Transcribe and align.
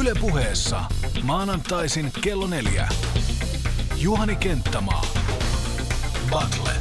Yle 0.00 0.12
puheessa 0.20 0.84
maanantaisin 1.22 2.12
kello 2.20 2.46
neljä. 2.46 2.88
Juhani 3.96 4.36
Kenttämaa. 4.36 5.06
Battle. 6.30 6.72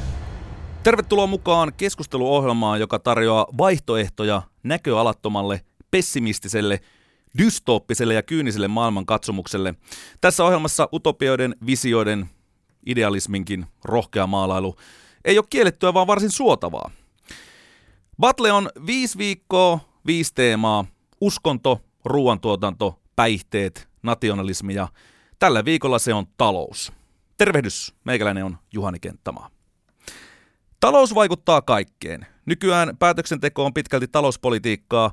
Tervetuloa 0.83 1.27
mukaan 1.27 1.73
keskusteluohjelmaan, 1.77 2.79
joka 2.79 2.99
tarjoaa 2.99 3.47
vaihtoehtoja 3.57 4.41
näköalattomalle, 4.63 5.61
pessimistiselle, 5.91 6.79
dystooppiselle 7.37 8.13
ja 8.13 8.23
kyyniselle 8.23 8.67
maailmankatsomukselle. 8.67 9.75
Tässä 10.21 10.43
ohjelmassa 10.43 10.89
utopioiden, 10.93 11.55
visioiden, 11.65 12.29
idealisminkin 12.87 13.65
rohkea 13.83 14.27
maalailu 14.27 14.75
ei 15.25 15.37
ole 15.37 15.45
kiellettyä, 15.49 15.93
vaan 15.93 16.07
varsin 16.07 16.31
suotavaa. 16.31 16.91
Battle 18.19 18.51
on 18.51 18.69
viisi 18.85 19.17
viikkoa, 19.17 19.79
viisi 20.05 20.33
teemaa, 20.35 20.85
uskonto, 21.21 21.81
ruoantuotanto, 22.05 22.99
päihteet, 23.15 23.89
nationalismi 24.03 24.73
ja 24.73 24.87
tällä 25.39 25.65
viikolla 25.65 25.99
se 25.99 26.13
on 26.13 26.25
talous. 26.37 26.91
Tervehdys, 27.37 27.95
meikäläinen 28.03 28.43
on 28.43 28.57
Juhani 28.73 28.99
Kenttämaa. 28.99 29.49
Talous 30.79 31.15
vaikuttaa 31.15 31.61
kaikkeen. 31.61 32.25
Nykyään 32.45 32.97
päätöksenteko 32.97 33.65
on 33.65 33.73
pitkälti 33.73 34.07
talouspolitiikkaa. 34.07 35.11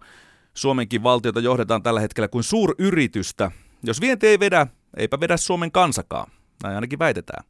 Suomenkin 0.54 1.02
valtiota 1.02 1.40
johdetaan 1.40 1.82
tällä 1.82 2.00
hetkellä 2.00 2.28
kuin 2.28 2.44
suuryritystä. 2.44 3.50
Jos 3.82 4.00
vienti 4.00 4.26
ei 4.26 4.40
vedä, 4.40 4.66
eipä 4.96 5.20
vedä 5.20 5.36
Suomen 5.36 5.72
kansakaan. 5.72 6.30
Näin 6.62 6.74
ainakin 6.74 6.98
väitetään. 6.98 7.44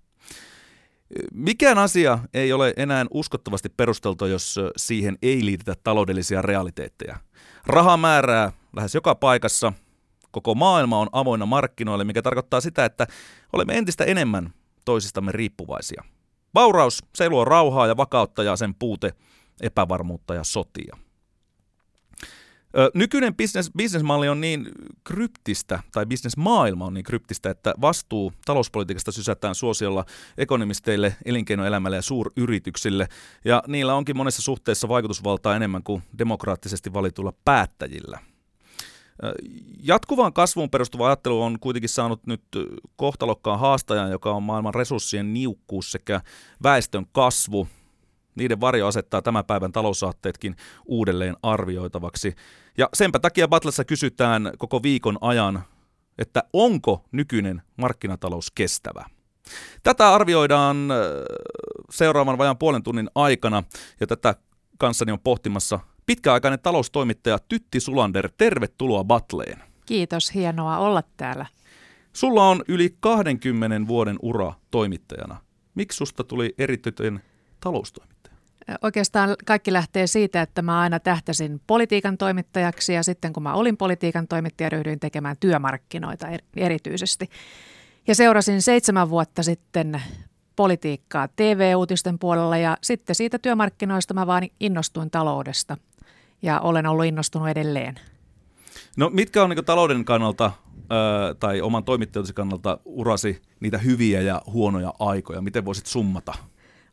Mikään 1.32 1.78
asia 1.78 2.18
ei 2.34 2.52
ole 2.52 2.74
enää 2.76 3.06
uskottavasti 3.10 3.68
perusteltu, 3.68 4.26
jos 4.26 4.60
siihen 4.76 5.18
ei 5.22 5.44
liitetä 5.44 5.74
taloudellisia 5.84 6.42
realiteetteja. 6.42 7.16
Raha 7.66 7.96
määrää 7.96 8.52
lähes 8.76 8.94
joka 8.94 9.14
paikassa. 9.14 9.72
Koko 10.30 10.54
maailma 10.54 10.98
on 10.98 11.08
avoinna 11.12 11.46
markkinoille, 11.46 12.04
mikä 12.04 12.22
tarkoittaa 12.22 12.60
sitä, 12.60 12.84
että 12.84 13.06
olemme 13.52 13.78
entistä 13.78 14.04
enemmän 14.04 14.54
toisistamme 14.84 15.32
riippuvaisia. 15.32 16.04
Vauraus, 16.54 17.04
se 17.14 17.28
luo 17.28 17.44
rauhaa 17.44 17.86
ja 17.86 17.96
vakautta 17.96 18.42
ja 18.42 18.56
sen 18.56 18.74
puute 18.74 19.14
epävarmuutta 19.60 20.34
ja 20.34 20.44
sotia. 20.44 20.96
Nykyinen 22.94 23.34
business, 23.36 23.70
businessmalli 23.76 24.28
on 24.28 24.40
niin 24.40 24.68
kryptistä, 25.04 25.82
tai 25.92 26.06
bisnesmaailma 26.06 26.86
on 26.86 26.94
niin 26.94 27.04
kryptistä, 27.04 27.50
että 27.50 27.74
vastuu 27.80 28.32
talouspolitiikasta 28.44 29.12
sysätään 29.12 29.54
suosiolla 29.54 30.04
ekonomisteille, 30.38 31.16
elinkeinoelämälle 31.24 31.96
ja 31.96 32.02
suuryrityksille, 32.02 33.08
ja 33.44 33.62
niillä 33.66 33.94
onkin 33.94 34.16
monessa 34.16 34.42
suhteessa 34.42 34.88
vaikutusvaltaa 34.88 35.56
enemmän 35.56 35.82
kuin 35.82 36.02
demokraattisesti 36.18 36.92
valituilla 36.92 37.32
päättäjillä. 37.44 38.18
Jatkuvaan 39.82 40.32
kasvuun 40.32 40.70
perustuva 40.70 41.06
ajattelu 41.06 41.42
on 41.42 41.58
kuitenkin 41.60 41.88
saanut 41.88 42.26
nyt 42.26 42.42
kohtalokkaan 42.96 43.60
haastajan, 43.60 44.10
joka 44.10 44.32
on 44.32 44.42
maailman 44.42 44.74
resurssien 44.74 45.34
niukkuus 45.34 45.92
sekä 45.92 46.20
väestön 46.62 47.06
kasvu. 47.12 47.68
Niiden 48.34 48.60
varjo 48.60 48.86
asettaa 48.86 49.22
tämän 49.22 49.44
päivän 49.44 49.72
taloussaatteetkin 49.72 50.56
uudelleen 50.86 51.36
arvioitavaksi. 51.42 52.34
Ja 52.78 52.88
senpä 52.94 53.18
takia 53.18 53.48
Batlessa 53.48 53.84
kysytään 53.84 54.52
koko 54.58 54.82
viikon 54.82 55.18
ajan, 55.20 55.62
että 56.18 56.44
onko 56.52 57.04
nykyinen 57.12 57.62
markkinatalous 57.76 58.50
kestävä. 58.50 59.04
Tätä 59.82 60.14
arvioidaan 60.14 60.76
seuraavan 61.90 62.38
vajan 62.38 62.58
puolen 62.58 62.82
tunnin 62.82 63.10
aikana 63.14 63.62
ja 64.00 64.06
tätä 64.06 64.34
kanssani 64.78 65.12
on 65.12 65.20
pohtimassa 65.24 65.80
pitkäaikainen 66.06 66.60
taloustoimittaja 66.60 67.38
Tytti 67.38 67.80
Sulander. 67.80 68.28
Tervetuloa 68.36 69.04
Batleen. 69.04 69.62
Kiitos, 69.86 70.34
hienoa 70.34 70.78
olla 70.78 71.02
täällä. 71.16 71.46
Sulla 72.12 72.48
on 72.48 72.64
yli 72.68 72.96
20 73.00 73.88
vuoden 73.88 74.16
ura 74.22 74.52
toimittajana. 74.70 75.36
Miksi 75.74 75.96
susta 75.96 76.24
tuli 76.24 76.54
erityinen 76.58 77.22
taloustoimittaja? 77.60 78.13
Oikeastaan 78.82 79.36
kaikki 79.46 79.72
lähtee 79.72 80.06
siitä, 80.06 80.42
että 80.42 80.62
mä 80.62 80.80
aina 80.80 81.00
tähtäsin 81.00 81.60
politiikan 81.66 82.18
toimittajaksi 82.18 82.92
ja 82.92 83.02
sitten 83.02 83.32
kun 83.32 83.42
mä 83.42 83.54
olin 83.54 83.76
politiikan 83.76 84.28
toimittaja, 84.28 84.68
ryhdyin 84.68 85.00
tekemään 85.00 85.36
työmarkkinoita 85.40 86.26
erityisesti. 86.56 87.30
Ja 88.06 88.14
seurasin 88.14 88.62
seitsemän 88.62 89.10
vuotta 89.10 89.42
sitten 89.42 90.02
politiikkaa 90.56 91.28
TV-uutisten 91.28 92.18
puolella 92.18 92.56
ja 92.56 92.76
sitten 92.82 93.16
siitä 93.16 93.38
työmarkkinoista 93.38 94.14
mä 94.14 94.26
vaan 94.26 94.48
innostuin 94.60 95.10
taloudesta 95.10 95.76
ja 96.42 96.60
olen 96.60 96.86
ollut 96.86 97.04
innostunut 97.04 97.48
edelleen. 97.48 97.94
No 98.96 99.10
mitkä 99.10 99.42
on 99.42 99.50
niin 99.50 99.64
talouden 99.64 100.04
kannalta 100.04 100.52
ö, 100.76 101.34
tai 101.34 101.60
oman 101.60 101.84
toimittajuuden 101.84 102.34
kannalta 102.34 102.78
urasi 102.84 103.42
niitä 103.60 103.78
hyviä 103.78 104.20
ja 104.20 104.42
huonoja 104.46 104.94
aikoja? 104.98 105.40
Miten 105.40 105.64
voisit 105.64 105.86
summata? 105.86 106.34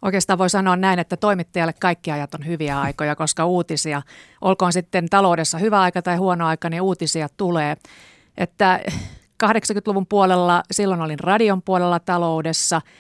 Oikeastaan 0.02 0.40
voi 0.40 0.50
sanoa 0.50 0.76
näin, 0.76 1.00
että 1.00 1.18
toimittajalle 1.18 1.74
kaikki 1.74 2.12
ajat 2.12 2.34
on 2.34 2.46
hyviä 2.46 2.82
aikoja, 2.82 3.16
koska 3.16 3.46
uutisia, 3.46 4.02
olkoon 4.42 4.74
sitten 4.74 5.10
taloudessa 5.10 5.58
hyvä 5.58 5.82
aika 5.82 6.02
tai 6.02 6.16
huono 6.16 6.48
aika, 6.48 6.70
niin 6.70 6.82
uutisia 6.82 7.28
tulee. 7.38 7.78
Että 8.38 8.80
80-luvun 9.44 10.08
puolella, 10.08 10.64
silloin 10.72 11.02
olin 11.02 11.20
radion 11.20 11.62
puolella 11.62 12.00
taloudessa– 12.00 12.82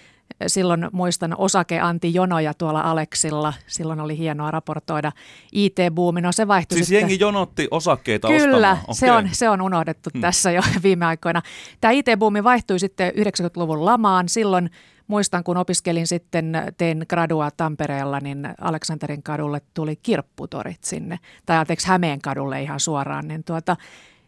Silloin 0.47 0.87
muistan 0.91 1.35
osakeantijonoja 1.37 2.53
tuolla 2.53 2.81
Aleksilla. 2.81 3.53
Silloin 3.67 3.99
oli 3.99 4.17
hienoa 4.17 4.51
raportoida 4.51 5.11
IT-buumi. 5.51 6.21
No 6.21 6.31
se 6.31 6.47
vaihtui 6.47 6.77
Siis 6.77 6.87
sitten. 6.87 7.01
jengi 7.01 7.19
jonotti 7.19 7.67
osakkeita 7.71 8.27
Kyllä, 8.27 8.71
ostamaan. 8.71 8.95
se 8.95 9.11
on, 9.11 9.29
se 9.31 9.49
on 9.49 9.61
unohdettu 9.61 10.09
hmm. 10.13 10.21
tässä 10.21 10.51
jo 10.51 10.61
viime 10.83 11.05
aikoina. 11.05 11.41
Tämä 11.81 11.91
IT-buumi 11.91 12.43
vaihtui 12.43 12.79
sitten 12.79 13.13
90-luvun 13.15 13.85
lamaan. 13.85 14.29
Silloin 14.29 14.69
muistan, 15.11 15.43
kun 15.43 15.57
opiskelin 15.57 16.07
sitten, 16.07 16.53
tein 16.77 17.05
gradua 17.09 17.51
Tampereella, 17.51 18.19
niin 18.19 18.47
Aleksanterin 18.61 19.23
kadulle 19.23 19.61
tuli 19.73 19.95
kirpputorit 19.95 20.83
sinne. 20.83 21.19
Tai 21.45 21.57
anteeksi, 21.57 21.87
Hämeen 21.87 22.21
kadulle 22.21 22.61
ihan 22.61 22.79
suoraan. 22.79 23.27
Niin 23.27 23.43
tuota, 23.43 23.77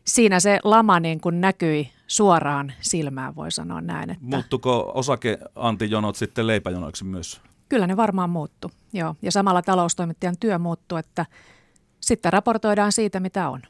siinä 0.05 0.39
se 0.39 0.59
lama 0.63 0.99
niin 0.99 1.21
kuin 1.21 1.41
näkyi 1.41 1.89
suoraan 2.07 2.73
silmään, 2.81 3.35
voi 3.35 3.51
sanoa 3.51 3.81
näin. 3.81 4.09
Että 4.09 4.23
Muuttuko 4.25 4.91
osakeantijonot 4.95 6.15
sitten 6.15 6.47
leipäjonoiksi 6.47 7.03
myös? 7.03 7.41
Kyllä 7.69 7.87
ne 7.87 7.97
varmaan 7.97 8.29
muuttu, 8.29 8.71
joo. 8.93 9.15
Ja 9.21 9.31
samalla 9.31 9.61
taloustoimittajan 9.61 10.35
työ 10.39 10.59
muuttuu, 10.59 10.97
että 10.97 11.25
sitten 12.01 12.33
raportoidaan 12.33 12.91
siitä, 12.91 13.19
mitä 13.19 13.49
on. 13.49 13.61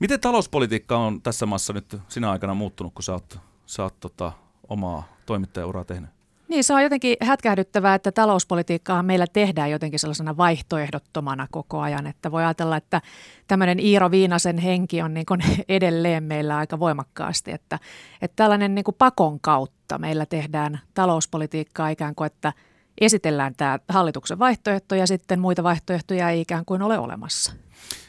Miten 0.00 0.20
talouspolitiikka 0.20 0.98
on 0.98 1.22
tässä 1.22 1.46
maassa 1.46 1.72
nyt 1.72 1.96
sinä 2.08 2.30
aikana 2.30 2.54
muuttunut, 2.54 2.94
kun 2.94 3.02
sä 3.02 3.12
oot, 3.12 3.38
sä 3.66 3.82
oot 3.82 4.00
tota, 4.00 4.32
omaa 4.68 5.02
toimittajauraa 5.26 5.84
tehnyt? 5.84 6.17
Niin, 6.48 6.64
se 6.64 6.74
on 6.74 6.82
jotenkin 6.82 7.16
hätkähdyttävää, 7.20 7.94
että 7.94 8.12
talouspolitiikkaa 8.12 9.02
meillä 9.02 9.26
tehdään 9.32 9.70
jotenkin 9.70 9.98
sellaisena 10.00 10.36
vaihtoehdottomana 10.36 11.46
koko 11.50 11.80
ajan. 11.80 12.06
Että 12.06 12.30
voi 12.30 12.44
ajatella, 12.44 12.76
että 12.76 13.02
tämmöinen 13.48 13.80
Iiro 13.80 14.10
Viinasen 14.10 14.58
henki 14.58 15.02
on 15.02 15.14
niin 15.14 15.26
kuin 15.26 15.40
edelleen 15.68 16.24
meillä 16.24 16.56
aika 16.56 16.78
voimakkaasti. 16.78 17.52
Että, 17.52 17.78
että 18.22 18.36
tällainen 18.36 18.74
niin 18.74 18.84
kuin 18.84 18.94
pakon 18.98 19.40
kautta 19.40 19.98
meillä 19.98 20.26
tehdään 20.26 20.80
talouspolitiikkaa 20.94 21.88
ikään 21.88 22.14
kuin, 22.14 22.26
että 22.26 22.52
esitellään 23.00 23.54
tämä 23.56 23.78
hallituksen 23.88 24.38
vaihtoehto 24.38 24.94
ja 24.94 25.06
sitten 25.06 25.40
muita 25.40 25.62
vaihtoehtoja 25.62 26.30
ei 26.30 26.40
ikään 26.40 26.64
kuin 26.64 26.82
ole 26.82 26.98
olemassa. 26.98 27.52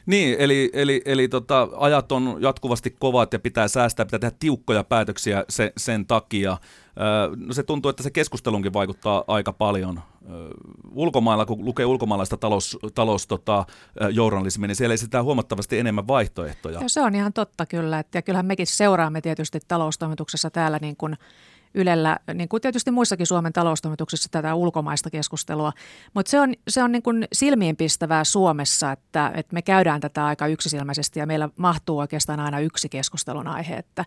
Niin, 0.06 0.36
eli, 0.40 0.70
eli, 0.74 1.02
eli 1.06 1.28
tota, 1.28 1.68
ajat 1.78 2.12
on 2.12 2.38
jatkuvasti 2.40 2.96
kovat 3.00 3.34
ja 3.34 3.40
pitää 3.40 3.68
säästää, 3.68 4.06
pitää 4.06 4.20
tehdä 4.20 4.36
tiukkoja 4.40 4.84
päätöksiä 4.84 5.46
sen, 5.50 5.72
sen 5.78 6.06
takia. 6.06 6.58
No 7.36 7.54
se 7.54 7.64
tuntuu, 7.64 7.90
että 7.90 8.04
se 8.04 8.12
keskustelunkin 8.12 8.74
vaikuttaa 8.74 9.24
aika 9.28 9.54
paljon. 9.54 10.02
Ulkomailla, 10.92 11.46
kun 11.46 11.66
lukee 11.66 11.86
ulkomaalaista 11.86 12.38
talous, 12.38 12.78
talous 12.96 13.28
tota, 13.28 13.66
journalismia, 14.12 14.68
niin 14.68 14.76
siellä 14.76 14.94
esitetään 14.94 15.26
huomattavasti 15.26 15.80
enemmän 15.80 16.08
vaihtoehtoja. 16.08 16.80
Ja 16.80 16.90
se 16.90 17.02
on 17.02 17.16
ihan 17.16 17.34
totta 17.34 17.66
kyllä. 17.66 18.00
Että, 18.00 18.18
ja 18.18 18.22
kyllähän 18.22 18.46
mekin 18.46 18.68
seuraamme 18.68 19.22
tietysti 19.22 19.60
taloustoimituksessa 19.68 20.50
täällä 20.50 20.78
niin 20.82 20.96
kuin 20.98 21.18
Ylellä, 21.74 22.20
niin 22.34 22.50
kuin 22.50 22.62
tietysti 22.62 22.92
muissakin 22.92 23.28
Suomen 23.28 23.54
taloustoimituksissa 23.54 24.30
tätä 24.32 24.56
ulkomaista 24.56 25.10
keskustelua. 25.10 25.74
Mutta 26.14 26.30
se 26.30 26.40
on, 26.40 26.54
se 26.68 26.84
on 26.84 26.92
niin 26.92 27.04
kuin 27.04 27.28
silmiinpistävää 27.34 28.24
Suomessa, 28.24 28.92
että, 28.92 29.32
että 29.36 29.54
me 29.54 29.62
käydään 29.62 30.02
tätä 30.02 30.26
aika 30.26 30.48
yksisilmäisesti 30.48 31.20
ja 31.20 31.26
meillä 31.26 31.50
mahtuu 31.56 31.98
oikeastaan 32.00 32.40
aina 32.40 32.60
yksi 32.60 32.90
keskustelun 32.90 33.48
aihe. 33.48 33.76
Että, 33.76 34.06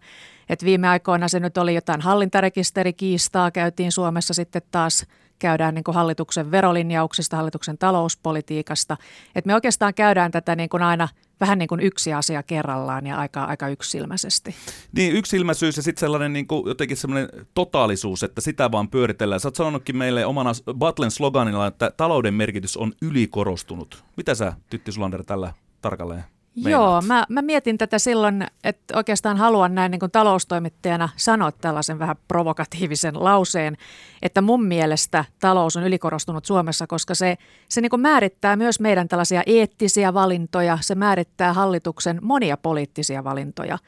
että 0.49 0.67
viime 0.67 0.89
aikoina 0.89 1.29
se 1.29 1.41
nyt 1.41 1.59
oli 1.59 1.75
jotain 1.75 2.01
hallintarekisterikiistaa, 2.01 3.51
käytiin 3.51 3.93
Suomessa 3.93 4.35
sitten 4.35 4.63
taas 4.71 5.07
käydään 5.39 5.75
niin 5.75 5.85
kuin 5.85 5.95
hallituksen 5.95 6.51
verolinjauksista, 6.51 7.37
hallituksen 7.37 7.79
talouspolitiikasta. 7.79 8.97
Että 9.35 9.47
me 9.47 9.55
oikeastaan 9.55 9.95
käydään 9.95 10.31
tätä 10.31 10.57
niin 10.57 10.69
kuin 10.69 10.83
aina 10.83 11.09
vähän 11.43 11.59
niin 11.59 11.69
kuin 11.69 11.81
yksi 11.81 12.13
asia 12.13 12.43
kerrallaan 12.43 13.07
ja 13.07 13.19
aika, 13.19 13.45
aika 13.45 13.69
yksilmäisesti. 13.69 14.55
Niin, 14.93 15.17
yksilmäisyys 15.17 15.77
ja 15.77 15.83
sitten 15.83 16.01
sellainen 16.01 16.33
niin 16.33 16.47
kuin, 16.47 16.67
jotenkin 16.67 16.97
sellainen 16.97 17.29
totaalisuus, 17.55 18.23
että 18.23 18.41
sitä 18.41 18.73
vaan 18.73 18.89
pyöritellään. 18.89 19.41
Sä 19.41 19.49
oot 19.49 19.57
sanonutkin 19.57 19.97
meille 19.97 20.27
omana 20.27 20.51
Battlen 20.75 21.11
sloganilla, 21.11 21.67
että 21.67 21.93
talouden 21.97 22.35
merkitys 22.35 22.77
on 22.77 22.93
ylikorostunut. 23.03 24.05
Mitä 24.17 24.35
sä, 24.35 24.53
Tytti 24.71 24.93
Sulander, 24.93 25.25
tällä 25.25 25.53
tarkalleen 25.81 26.32
Meinaat. 26.57 26.73
Joo, 26.73 27.03
mä, 27.07 27.25
mä 27.29 27.43
mietin 27.43 27.79
tätä 27.79 27.99
silloin, 27.99 28.47
että 28.65 28.97
oikeastaan 28.97 29.37
haluan 29.37 29.75
näin 29.75 29.91
niin 29.91 30.01
kuin 30.01 30.11
taloustoimittajana 30.11 31.09
sanoa 31.17 31.53
tällaisen 31.53 31.99
vähän 31.99 32.17
provokatiivisen 32.29 33.25
lauseen, 33.25 33.77
että 34.23 34.43
mun 34.43 34.65
mielestä 34.65 35.25
talous 35.41 35.77
on 35.77 35.85
ylikorostunut 35.85 36.45
Suomessa, 36.45 36.87
koska 36.87 37.15
se, 37.15 37.37
se 37.69 37.81
niin 37.81 37.91
kuin 37.91 38.01
määrittää 38.01 38.57
myös 38.57 38.81
meidän 38.81 39.09
tällaisia 39.09 39.43
eettisiä 39.47 40.15
valintoja, 40.15 40.79
se 40.81 40.95
määrittää 40.95 41.53
hallituksen 41.53 42.19
monia 42.23 42.57
poliittisia 42.57 43.25
valintoja. 43.25 43.79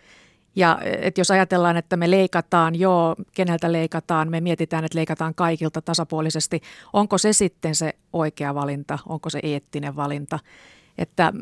Ja 0.56 0.78
että 0.82 1.20
jos 1.20 1.30
ajatellaan, 1.30 1.76
että 1.76 1.96
me 1.96 2.10
leikataan, 2.10 2.74
joo, 2.74 3.16
keneltä 3.32 3.72
leikataan, 3.72 4.30
me 4.30 4.40
mietitään, 4.40 4.84
että 4.84 4.98
leikataan 4.98 5.34
kaikilta 5.34 5.82
tasapuolisesti, 5.82 6.60
onko 6.92 7.18
se 7.18 7.32
sitten 7.32 7.74
se 7.74 7.94
oikea 8.12 8.54
valinta, 8.54 8.98
onko 9.06 9.30
se 9.30 9.40
eettinen 9.42 9.96
valinta. 9.96 10.38
Että 10.98 11.32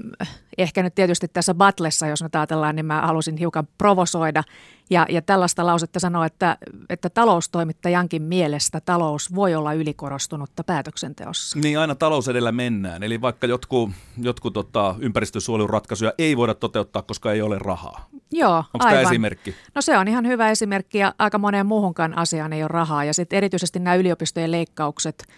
ehkä 0.58 0.82
nyt 0.82 0.94
tietysti 0.94 1.28
tässä 1.28 1.54
Batlessa, 1.54 2.06
jos 2.06 2.22
nyt 2.22 2.34
ajatellaan, 2.34 2.76
niin 2.76 2.87
mä 2.87 3.00
halusin 3.00 3.37
hiukan 3.37 3.69
provosoida 3.78 4.43
ja, 4.90 5.06
ja 5.10 5.22
tällaista 5.22 5.66
lausetta 5.66 6.00
sanoa, 6.00 6.26
että, 6.26 6.56
että 6.88 7.10
taloustoimittajankin 7.10 8.22
mielestä 8.22 8.81
talous 8.81 9.34
voi 9.34 9.54
olla 9.54 9.72
ylikorostunutta 9.72 10.64
päätöksenteossa. 10.64 11.58
Niin 11.58 11.78
aina 11.78 11.94
talous 11.94 12.28
edellä 12.28 12.52
mennään. 12.52 13.02
Eli 13.02 13.20
vaikka 13.20 13.46
jotkut, 13.46 13.90
jotkut 14.19 14.52
tota, 14.52 14.94
ympäristösuojeluratkaisuja 14.99 16.12
ei 16.19 16.37
voida 16.37 16.55
toteuttaa, 16.55 17.02
koska 17.02 17.32
ei 17.32 17.43
ole 17.43 17.58
rahaa. 17.58 18.08
Joo, 18.32 18.56
Onko 18.56 18.87
aivan. 18.87 18.90
tämä 18.90 19.10
esimerkki? 19.10 19.55
No 19.75 19.82
se 19.82 19.98
on 19.98 20.08
ihan 20.08 20.26
hyvä 20.26 20.50
esimerkki 20.50 20.98
ja 20.98 21.14
aika 21.19 21.38
moneen 21.38 21.66
muuhunkaan 21.66 22.19
asiaan 22.19 22.52
ei 22.52 22.62
ole 22.62 22.69
rahaa. 22.69 23.05
Ja 23.05 23.14
sitten 23.14 23.37
erityisesti 23.37 23.78
nämä 23.78 23.94
yliopistojen 23.94 24.50
leikkaukset– 24.50 25.25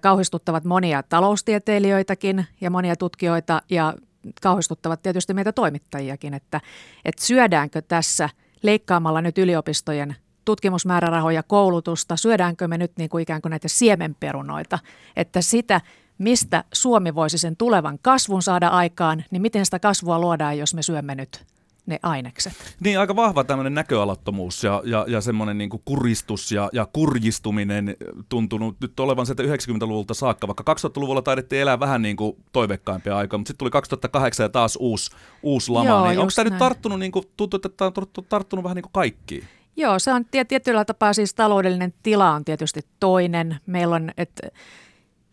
kauhistuttavat 0.00 0.64
monia 0.64 1.02
taloustieteilijöitäkin 1.02 2.46
ja 2.60 2.70
monia 2.70 2.96
tutkijoita 2.96 3.62
ja 3.70 3.94
kauhistuttavat 4.42 5.02
tietysti 5.02 5.34
meitä 5.34 5.52
toimittajiakin, 5.52 6.34
että, 6.34 6.60
että 7.04 7.24
syödäänkö 7.24 7.82
tässä 7.82 8.28
leikkaamalla 8.62 9.20
nyt 9.20 9.38
yliopistojen 9.38 10.16
tutkimusmäärärahoja, 10.44 11.42
koulutusta, 11.42 12.16
syödäänkö 12.16 12.68
me 12.68 12.78
nyt 12.78 12.92
niin 12.98 13.10
kuin 13.10 13.22
ikään 13.22 13.42
kuin 13.42 13.50
näitä 13.50 13.68
siemenperunoita, 13.68 14.78
että 15.16 15.40
sitä, 15.40 15.80
mistä 16.18 16.64
Suomi 16.72 17.14
voisi 17.14 17.38
sen 17.38 17.56
tulevan 17.56 17.98
kasvun 18.02 18.42
saada 18.42 18.68
aikaan, 18.68 19.24
niin 19.30 19.42
miten 19.42 19.64
sitä 19.64 19.78
kasvua 19.78 20.18
luodaan, 20.18 20.58
jos 20.58 20.74
me 20.74 20.82
syömme 20.82 21.14
nyt 21.14 21.44
ne 21.86 21.98
ainekset. 22.02 22.52
Niin, 22.80 22.98
aika 22.98 23.16
vahva 23.16 23.44
tämmöinen 23.44 23.74
näköalattomuus 23.74 24.64
ja, 24.64 24.82
ja, 24.84 25.04
ja 25.08 25.20
semmoinen 25.20 25.58
niin 25.58 25.70
kuin 25.70 25.82
kuristus 25.84 26.52
ja, 26.52 26.70
ja 26.72 26.86
kurjistuminen 26.92 27.96
tuntunut 28.28 28.76
nyt 28.80 29.00
olevan 29.00 29.26
sieltä 29.26 29.42
90-luvulta 29.42 30.14
saakka, 30.14 30.46
vaikka 30.46 30.74
2000-luvulla 30.74 31.22
taidettiin 31.22 31.62
elää 31.62 31.80
vähän 31.80 32.02
niin 32.02 32.16
kuin 32.16 32.36
toiveikkaimpia 32.52 33.16
aikaa, 33.16 33.38
mutta 33.38 33.48
sitten 33.48 33.58
tuli 33.58 33.70
2008 33.70 34.44
ja 34.44 34.48
taas 34.48 34.76
uusi, 34.80 35.10
uusi 35.42 35.72
lama, 35.72 35.88
Joo, 35.88 36.08
niin 36.08 36.18
onko 36.18 36.32
tämä 36.36 36.50
nyt 36.50 36.58
tarttunut, 36.58 36.98
niin 36.98 37.12
kuin, 37.12 37.24
tuntuu, 37.36 37.56
että 37.56 37.68
tämä 37.68 37.92
on 37.96 38.24
tarttunut 38.28 38.62
vähän 38.62 38.76
niin 38.76 38.82
kuin 38.82 38.92
kaikkiin? 38.92 39.44
Joo, 39.76 39.98
se 39.98 40.12
on 40.12 40.24
tietyllä 40.48 40.84
tapaa 40.84 41.12
siis 41.12 41.34
taloudellinen 41.34 41.94
tila 42.02 42.30
on 42.30 42.44
tietysti 42.44 42.80
toinen. 43.00 43.56
Meillä 43.66 43.96
on, 43.96 44.10
että 44.16 44.48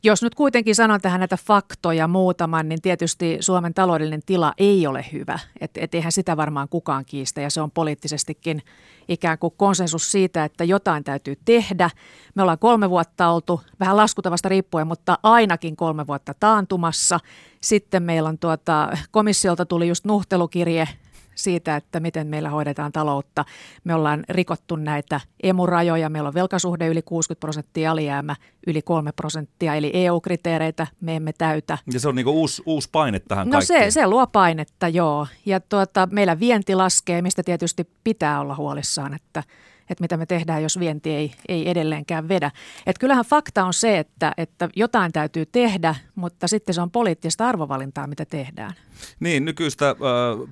jos 0.04 0.24
nyt 0.24 0.36
kuitenkin 0.36 0.76
sanon 0.76 1.02
tähän 1.02 1.20
näitä 1.20 1.38
faktoja 1.48 2.08
muutaman, 2.08 2.70
niin 2.70 2.82
tietysti 2.82 3.38
Suomen 3.40 3.74
taloudellinen 3.74 4.22
tila 4.26 4.54
ei 4.58 4.88
ole 4.88 5.06
hyvä. 5.12 5.40
Et, 5.62 5.72
et 5.76 5.96
eihän 5.96 6.12
sitä 6.12 6.38
varmaan 6.38 6.70
kukaan 6.70 7.06
kiistä 7.06 7.42
ja 7.42 7.50
se 7.50 7.62
on 7.62 7.72
poliittisestikin 7.72 8.62
ikään 9.08 9.38
kuin 9.38 9.54
konsensus 9.58 10.12
siitä, 10.12 10.44
että 10.44 10.64
jotain 10.64 11.04
täytyy 11.04 11.38
tehdä. 11.46 11.90
Me 12.36 12.42
ollaan 12.42 12.60
kolme 12.60 12.90
vuotta 12.90 13.30
oltu, 13.30 13.62
vähän 13.80 13.98
laskutavasta 13.98 14.50
riippuen, 14.50 14.88
mutta 14.88 15.20
ainakin 15.24 15.76
kolme 15.76 16.08
vuotta 16.08 16.34
taantumassa. 16.40 17.20
Sitten 17.62 18.04
meillä 18.04 18.30
on 18.30 18.38
tuota, 18.38 18.98
komissiolta 19.12 19.66
tuli 19.66 19.88
just 19.88 20.06
nuhtelukirje 20.06 20.88
siitä, 21.38 21.76
että 21.76 22.00
miten 22.00 22.28
meillä 22.28 22.50
hoidetaan 22.50 22.92
taloutta. 22.92 23.46
Me 23.84 23.94
ollaan 23.94 24.24
rikottu 24.30 24.76
näitä 24.76 25.20
emurajoja, 25.44 26.10
meillä 26.10 26.28
on 26.28 26.34
velkasuhde 26.34 26.88
yli 26.88 27.02
60 27.02 27.40
prosenttia, 27.40 27.92
alijäämä 27.92 28.36
yli 28.68 28.82
3 28.82 29.12
prosenttia, 29.12 29.76
eli 29.76 29.92
EU-kriteereitä 29.94 30.88
me 31.02 31.16
emme 31.16 31.34
täytä. 31.38 31.78
Ja 31.94 32.00
se 32.00 32.08
on 32.08 32.16
niin 32.16 32.28
uusi, 32.28 32.64
uusi 32.66 32.90
paine 32.92 33.20
tähän 33.20 33.50
No 33.50 33.62
se, 33.62 33.92
se 33.92 34.08
luo 34.08 34.28
painetta, 34.28 34.88
joo. 34.88 35.28
Ja 35.46 35.60
tuota, 35.60 36.08
meillä 36.12 36.40
vienti 36.40 36.76
laskee, 36.76 37.22
mistä 37.22 37.44
tietysti 37.44 37.90
pitää 38.04 38.40
olla 38.40 38.56
huolissaan, 38.56 39.14
että– 39.14 39.44
että 39.90 40.04
mitä 40.04 40.18
me 40.18 40.26
tehdään, 40.26 40.64
jos 40.64 40.80
vienti 40.80 41.10
ei, 41.10 41.32
ei 41.48 41.70
edelleenkään 41.70 42.28
vedä. 42.28 42.52
Et 42.86 42.98
kyllähän 42.98 43.26
fakta 43.26 43.66
on 43.66 43.74
se, 43.74 44.00
että, 44.00 44.34
että 44.38 44.70
jotain 44.76 45.12
täytyy 45.12 45.46
tehdä, 45.46 45.96
mutta 46.16 46.48
sitten 46.48 46.76
se 46.76 46.82
on 46.82 46.92
poliittista 46.92 47.48
arvovalintaa, 47.48 48.08
mitä 48.08 48.26
tehdään. 48.26 48.74
Niin, 49.20 49.46
nykyistä 49.46 49.90
äh, 49.90 49.96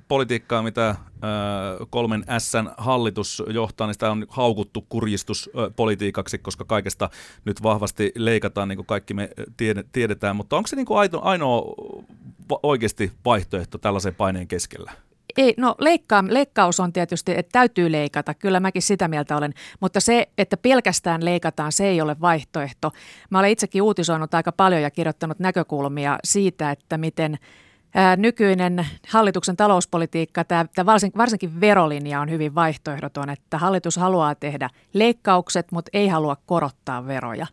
politiikkaa, 0.08 0.62
mitä 0.62 0.88
äh, 0.88 0.96
kolmen 1.90 2.24
Sn 2.38 2.70
hallitus 2.76 3.42
johtaa, 3.48 3.86
niin 3.86 3.94
sitä 3.94 4.10
on 4.10 4.26
haukuttu 4.28 4.86
kurjistuspolitiikaksi, 4.88 6.38
koska 6.38 6.64
kaikesta 6.64 7.10
nyt 7.44 7.62
vahvasti 7.62 8.12
leikataan, 8.14 8.68
niin 8.68 8.76
kuin 8.76 8.86
kaikki 8.86 9.14
me 9.14 9.30
tiedetään. 9.92 10.36
Mutta 10.36 10.56
onko 10.56 10.66
se 10.66 10.76
niin 10.76 10.86
kuin 10.86 10.98
ainoa, 10.98 11.22
ainoa 11.22 11.74
oikeasti 12.62 13.12
vaihtoehto 13.24 13.78
tällaisen 13.78 14.14
paineen 14.14 14.48
keskellä? 14.48 14.92
Ei, 15.36 15.54
no 15.56 15.74
leikkaa, 15.78 16.24
leikkaus 16.28 16.80
on 16.80 16.92
tietysti, 16.92 17.32
että 17.36 17.52
täytyy 17.52 17.92
leikata, 17.92 18.34
kyllä 18.34 18.60
mäkin 18.60 18.82
sitä 18.82 19.08
mieltä 19.08 19.36
olen, 19.36 19.52
mutta 19.80 20.00
se, 20.00 20.28
että 20.38 20.56
pelkästään 20.56 21.24
leikataan, 21.24 21.72
se 21.72 21.86
ei 21.86 22.00
ole 22.00 22.16
vaihtoehto. 22.20 22.92
Mä 23.30 23.38
olen 23.38 23.50
itsekin 23.50 23.82
uutisoinut 23.82 24.34
aika 24.34 24.52
paljon 24.52 24.82
ja 24.82 24.90
kirjoittanut 24.90 25.38
näkökulmia 25.38 26.18
siitä, 26.24 26.70
että 26.70 26.98
miten– 26.98 27.38
nykyinen 28.16 28.86
hallituksen 29.08 29.56
talouspolitiikka, 29.56 30.44
tämä, 30.44 30.66
varsinkin, 30.86 31.18
varsinkin 31.18 31.60
verolinja 31.60 32.20
on 32.20 32.30
hyvin 32.30 32.54
vaihtoehdoton, 32.54 33.30
että 33.30 33.58
hallitus 33.58 33.96
haluaa 33.96 34.34
tehdä 34.34 34.70
leikkaukset, 34.92 35.72
mutta 35.72 35.90
ei 35.92 36.08
halua 36.08 36.36
korottaa 36.46 37.06
veroja. 37.06 37.46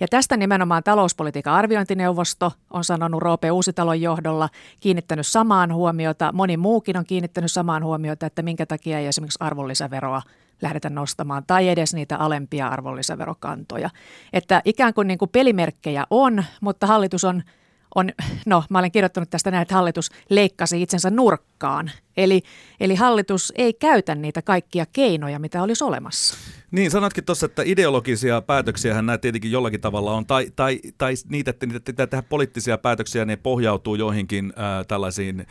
Ja 0.00 0.08
tästä 0.08 0.36
nimenomaan 0.36 0.82
talouspolitiikan 0.82 1.54
arviointineuvosto 1.54 2.52
on 2.70 2.84
sanonut 2.84 3.22
Roope 3.22 3.50
Uusitalon 3.50 4.00
johdolla, 4.00 4.48
kiinnittänyt 4.80 5.26
samaan 5.26 5.74
huomiota, 5.74 6.32
moni 6.32 6.56
muukin 6.56 6.96
on 6.96 7.04
kiinnittänyt 7.04 7.52
samaan 7.52 7.84
huomiota, 7.84 8.26
että 8.26 8.42
minkä 8.42 8.66
takia 8.66 8.98
ei 8.98 9.06
esimerkiksi 9.06 9.38
arvonlisäveroa 9.40 10.22
lähdetä 10.62 10.90
nostamaan 10.90 11.44
tai 11.46 11.68
edes 11.68 11.94
niitä 11.94 12.16
alempia 12.16 12.68
arvonlisäverokantoja. 12.68 13.90
Että 14.32 14.62
ikään 14.64 14.94
kuin, 14.94 15.08
niin 15.08 15.18
kuin 15.18 15.30
pelimerkkejä 15.30 16.04
on, 16.10 16.44
mutta 16.60 16.86
hallitus 16.86 17.24
on– 17.24 17.42
on, 17.94 18.10
no 18.46 18.64
mä 18.70 18.78
olen 18.78 18.92
kirjoittanut 18.92 19.30
tästä 19.30 19.50
näin, 19.50 19.62
että 19.62 19.74
hallitus 19.74 20.10
leikkasi 20.28 20.82
itsensä 20.82 21.10
nurkkaan. 21.10 21.90
Eli, 22.16 22.42
eli 22.80 22.94
hallitus 22.94 23.52
ei 23.56 23.72
käytä 23.72 24.14
niitä 24.14 24.42
kaikkia 24.42 24.86
keinoja, 24.92 25.38
mitä 25.38 25.62
olisi 25.62 25.84
olemassa. 25.84 26.36
Niin, 26.70 26.90
sanotkin 26.90 27.24
tuossa, 27.24 27.46
että 27.46 27.62
ideologisia 27.66 28.40
päätöksiä 28.40 28.94
nämä 28.94 29.18
tietenkin 29.18 29.52
jollakin 29.52 29.80
tavalla 29.80 30.12
on, 30.12 30.26
tai, 30.26 30.50
tai, 30.56 30.80
tai 30.98 31.14
niitä, 31.28 31.50
että 31.50 31.66
niitä 31.66 31.80
pitää 31.84 32.06
tehdä 32.06 32.22
poliittisia 32.22 32.78
päätöksiä, 32.78 33.24
ne 33.24 33.36
pohjautuu 33.36 33.94
joihinkin 33.94 34.52
äh, 34.58 34.86
tällaisiin 34.86 35.40
äh, 35.40 35.46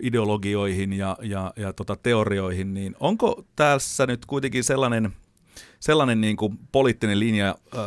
ideologioihin 0.00 0.92
ja, 0.92 1.16
ja, 1.22 1.52
ja 1.56 1.72
tota, 1.72 1.96
teorioihin, 1.96 2.74
niin 2.74 2.96
onko 3.00 3.44
tässä 3.56 4.06
nyt 4.06 4.26
kuitenkin 4.26 4.64
sellainen, 4.64 5.10
sellainen 5.80 6.20
niin 6.20 6.36
kuin 6.36 6.58
poliittinen 6.72 7.20
linja, 7.20 7.56
äh, 7.74 7.82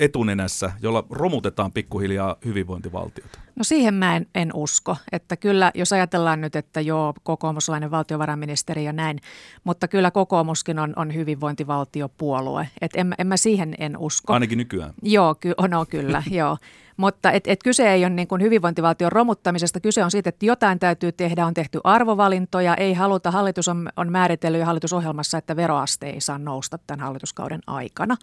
etunenässä, 0.00 0.72
jolla 0.82 1.06
romutetaan 1.10 1.72
pikkuhiljaa 1.72 2.36
hyvinvointivaltiota? 2.44 3.38
No 3.56 3.64
siihen 3.64 3.94
mä 3.94 4.16
en, 4.16 4.26
en 4.34 4.50
usko, 4.54 4.96
että 5.12 5.36
kyllä 5.36 5.72
jos 5.74 5.92
ajatellaan 5.92 6.40
nyt, 6.40 6.56
että 6.56 6.80
joo, 6.80 7.14
kokoomuslainen 7.22 7.90
valtiovarainministeri 7.90 8.84
ja 8.84 8.92
näin, 8.92 9.18
mutta 9.64 9.88
kyllä 9.88 10.10
kokoomuskin 10.10 10.78
on, 10.78 10.92
on 10.96 11.14
hyvinvointivaltiopuolue, 11.14 12.68
että 12.80 13.00
en, 13.00 13.14
en 13.18 13.26
mä 13.26 13.36
siihen 13.36 13.74
en 13.78 13.96
usko. 13.96 14.32
Ainakin 14.32 14.58
nykyään. 14.58 14.94
Joo, 15.02 15.34
ky, 15.34 15.54
no 15.68 15.86
kyllä, 15.90 16.22
joo. 16.30 16.56
Mutta 16.96 17.30
et, 17.30 17.46
et 17.46 17.62
kyse 17.62 17.92
ei 17.92 18.04
ole 18.04 18.10
niin 18.10 18.28
kuin 18.28 18.42
hyvinvointivaltion 18.42 19.12
romuttamisesta, 19.12 19.80
kyse 19.80 20.04
on 20.04 20.10
siitä, 20.10 20.28
että 20.28 20.46
jotain 20.46 20.78
täytyy 20.78 21.12
tehdä, 21.12 21.46
on 21.46 21.54
tehty 21.54 21.80
arvovalintoja, 21.84 22.74
ei 22.74 22.94
haluta, 22.94 23.30
hallitus 23.30 23.68
on, 23.68 23.88
on 23.96 24.12
määritellyt 24.12 24.64
hallitusohjelmassa, 24.64 25.38
että 25.38 25.56
veroaste 25.56 26.06
ei 26.06 26.20
saa 26.20 26.38
nousta 26.38 26.78
tämän 26.86 27.06
hallituskauden 27.06 27.60
aikana. 27.66 28.16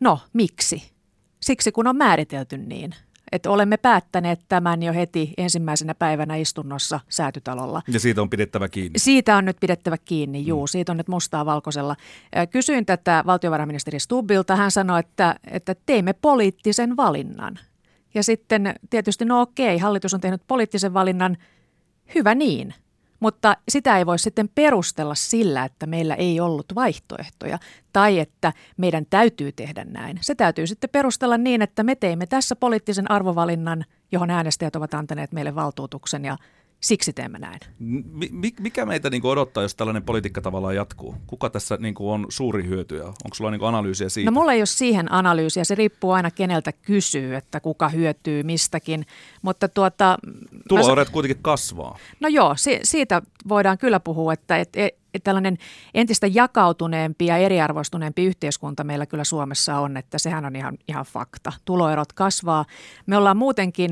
No, 0.00 0.18
miksi? 0.32 0.90
Siksi 1.40 1.72
kun 1.72 1.86
on 1.86 1.96
määritelty 1.96 2.58
niin. 2.58 2.94
Että 3.32 3.50
olemme 3.50 3.76
päättäneet 3.76 4.40
tämän 4.48 4.82
jo 4.82 4.92
heti 4.92 5.34
ensimmäisenä 5.36 5.94
päivänä 5.94 6.36
istunnossa 6.36 7.00
säätytalolla. 7.08 7.82
Ja 7.88 8.00
siitä 8.00 8.22
on 8.22 8.30
pidettävä 8.30 8.68
kiinni. 8.68 8.98
Siitä 8.98 9.36
on 9.36 9.44
nyt 9.44 9.56
pidettävä 9.60 9.96
kiinni, 9.98 10.46
juu. 10.46 10.62
Mm. 10.62 10.68
Siitä 10.68 10.92
on 10.92 10.96
nyt 10.96 11.08
mustaa 11.08 11.46
valkoisella. 11.46 11.96
Kysyin 12.50 12.86
tätä 12.86 13.22
valtiovarainministeri 13.26 14.00
Stubbilta. 14.00 14.56
Hän 14.56 14.70
sanoi, 14.70 15.00
että, 15.00 15.36
että 15.46 15.74
teimme 15.86 16.12
poliittisen 16.12 16.96
valinnan. 16.96 17.58
Ja 18.14 18.22
sitten 18.22 18.74
tietysti, 18.90 19.24
no 19.24 19.40
okei, 19.40 19.78
hallitus 19.78 20.14
on 20.14 20.20
tehnyt 20.20 20.42
poliittisen 20.46 20.94
valinnan. 20.94 21.36
Hyvä 22.14 22.34
niin. 22.34 22.74
Mutta 23.20 23.56
sitä 23.68 23.98
ei 23.98 24.06
voi 24.06 24.18
sitten 24.18 24.48
perustella 24.48 25.14
sillä, 25.14 25.64
että 25.64 25.86
meillä 25.86 26.14
ei 26.14 26.40
ollut 26.40 26.66
vaihtoehtoja 26.74 27.58
tai 27.92 28.18
että 28.18 28.52
meidän 28.76 29.06
täytyy 29.10 29.52
tehdä 29.52 29.84
näin. 29.84 30.18
Se 30.20 30.34
täytyy 30.34 30.66
sitten 30.66 30.90
perustella 30.90 31.38
niin, 31.38 31.62
että 31.62 31.82
me 31.82 31.94
teimme 31.94 32.26
tässä 32.26 32.56
poliittisen 32.56 33.10
arvovalinnan, 33.10 33.84
johon 34.12 34.30
äänestäjät 34.30 34.76
ovat 34.76 34.94
antaneet 34.94 35.32
meille 35.32 35.54
valtuutuksen 35.54 36.24
ja 36.24 36.36
Siksi 36.80 37.12
teemme 37.12 37.38
näin. 37.38 37.60
Mi- 37.78 38.54
mikä 38.60 38.86
meitä 38.86 39.10
niin 39.10 39.22
kuin 39.22 39.32
odottaa, 39.32 39.62
jos 39.62 39.74
tällainen 39.74 40.02
politiikka 40.02 40.40
tavallaan 40.40 40.76
jatkuu? 40.76 41.14
Kuka 41.26 41.50
tässä 41.50 41.78
niin 41.80 41.94
kuin 41.94 42.10
on 42.12 42.26
suuri 42.28 42.64
hyötyjä? 42.66 43.04
Onko 43.04 43.34
sulla 43.34 43.50
niin 43.50 43.58
kuin 43.58 43.68
analyysiä 43.68 44.08
siitä? 44.08 44.30
No 44.30 44.34
mulla 44.34 44.52
ei 44.52 44.60
ole 44.60 44.66
siihen 44.66 45.12
analyysiä. 45.12 45.64
Se 45.64 45.74
riippuu 45.74 46.10
aina 46.10 46.30
keneltä 46.30 46.72
kysyy, 46.72 47.34
että 47.34 47.60
kuka 47.60 47.88
hyötyy 47.88 48.42
mistäkin. 48.42 49.06
Mutta 49.42 49.68
tuota, 49.68 50.18
Tuloerot 50.68 51.08
mä... 51.08 51.12
kuitenkin 51.12 51.42
kasvaa. 51.42 51.98
No 52.20 52.28
joo, 52.28 52.54
si- 52.56 52.80
siitä 52.82 53.22
voidaan 53.48 53.78
kyllä 53.78 54.00
puhua, 54.00 54.32
että 54.32 54.56
et, 54.56 54.68
et, 54.76 54.99
tällainen 55.24 55.58
entistä 55.94 56.26
jakautuneempi 56.26 57.26
ja 57.26 57.36
eriarvoistuneempi 57.36 58.24
yhteiskunta 58.24 58.84
meillä 58.84 59.06
kyllä 59.06 59.24
Suomessa 59.24 59.78
on, 59.78 59.96
että 59.96 60.18
sehän 60.18 60.44
on 60.44 60.56
ihan, 60.56 60.78
ihan 60.88 61.04
fakta. 61.04 61.52
Tuloerot 61.64 62.12
kasvaa. 62.12 62.64
Me 63.06 63.16
ollaan 63.16 63.36
muutenkin, 63.36 63.90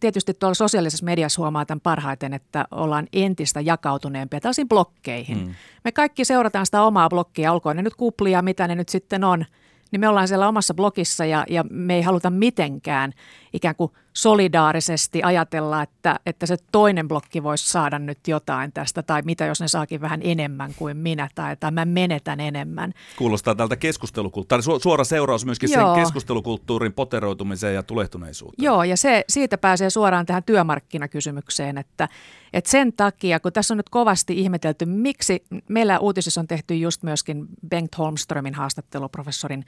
tietysti 0.00 0.34
tuolla 0.34 0.54
sosiaalisessa 0.54 1.04
mediassa 1.04 1.42
huomaa 1.42 1.66
tämän 1.66 1.80
parhaiten, 1.80 2.34
että 2.34 2.64
ollaan 2.70 3.06
entistä 3.12 3.60
jakautuneempia 3.60 4.40
tällaisiin 4.40 4.68
blokkeihin. 4.68 5.38
Mm. 5.38 5.54
Me 5.84 5.92
kaikki 5.92 6.24
seurataan 6.24 6.66
sitä 6.66 6.82
omaa 6.82 7.08
blokkia, 7.08 7.52
olkoon 7.52 7.76
ne 7.76 7.82
nyt 7.82 7.94
kuplia, 7.94 8.42
mitä 8.42 8.68
ne 8.68 8.74
nyt 8.74 8.88
sitten 8.88 9.24
on– 9.24 9.44
niin 9.90 10.00
me 10.00 10.08
ollaan 10.08 10.28
siellä 10.28 10.48
omassa 10.48 10.74
blogissa 10.74 11.24
ja, 11.24 11.44
ja 11.48 11.64
me 11.70 11.94
ei 11.94 12.02
haluta 12.02 12.30
mitenkään 12.30 13.12
ikään 13.52 13.76
kuin 13.76 13.92
solidaarisesti 14.16 15.22
ajatella, 15.22 15.82
että, 15.82 16.20
että 16.26 16.46
se 16.46 16.56
toinen 16.72 17.08
blokki 17.08 17.42
voisi 17.42 17.70
saada 17.70 17.98
nyt 17.98 18.18
jotain 18.28 18.72
tästä, 18.72 19.02
tai 19.02 19.22
mitä 19.22 19.46
jos 19.46 19.60
ne 19.60 19.68
saakin 19.68 20.00
vähän 20.00 20.20
enemmän 20.22 20.74
kuin 20.78 20.96
minä, 20.96 21.28
tai, 21.34 21.56
tai 21.56 21.70
mä 21.70 21.84
menetän 21.84 22.40
enemmän. 22.40 22.92
Kuulostaa 23.16 23.54
tältä 23.54 23.76
keskustelukulttuurin, 23.76 24.82
suora 24.82 25.04
seuraus 25.04 25.44
myöskin 25.44 25.70
Joo. 25.72 25.94
sen 25.94 26.04
keskustelukulttuurin 26.04 26.92
poteroitumiseen 26.92 27.74
ja 27.74 27.82
tulehtuneisuuteen. 27.82 28.64
Joo, 28.64 28.84
ja 28.84 28.96
se, 28.96 29.24
siitä 29.28 29.58
pääsee 29.58 29.90
suoraan 29.90 30.26
tähän 30.26 30.44
työmarkkinakysymykseen, 30.44 31.78
että, 31.78 32.08
että 32.52 32.70
sen 32.70 32.92
takia, 32.92 33.40
kun 33.40 33.52
tässä 33.52 33.74
on 33.74 33.78
nyt 33.78 33.88
kovasti 33.88 34.40
ihmetelty, 34.40 34.86
miksi 34.86 35.44
meillä 35.68 35.98
uutisissa 35.98 36.40
on 36.40 36.46
tehty 36.46 36.76
just 36.76 37.02
myöskin 37.02 37.46
Bengt 37.68 37.98
Holmströmin 37.98 38.54
haastatteluprofessorin, 38.54 39.64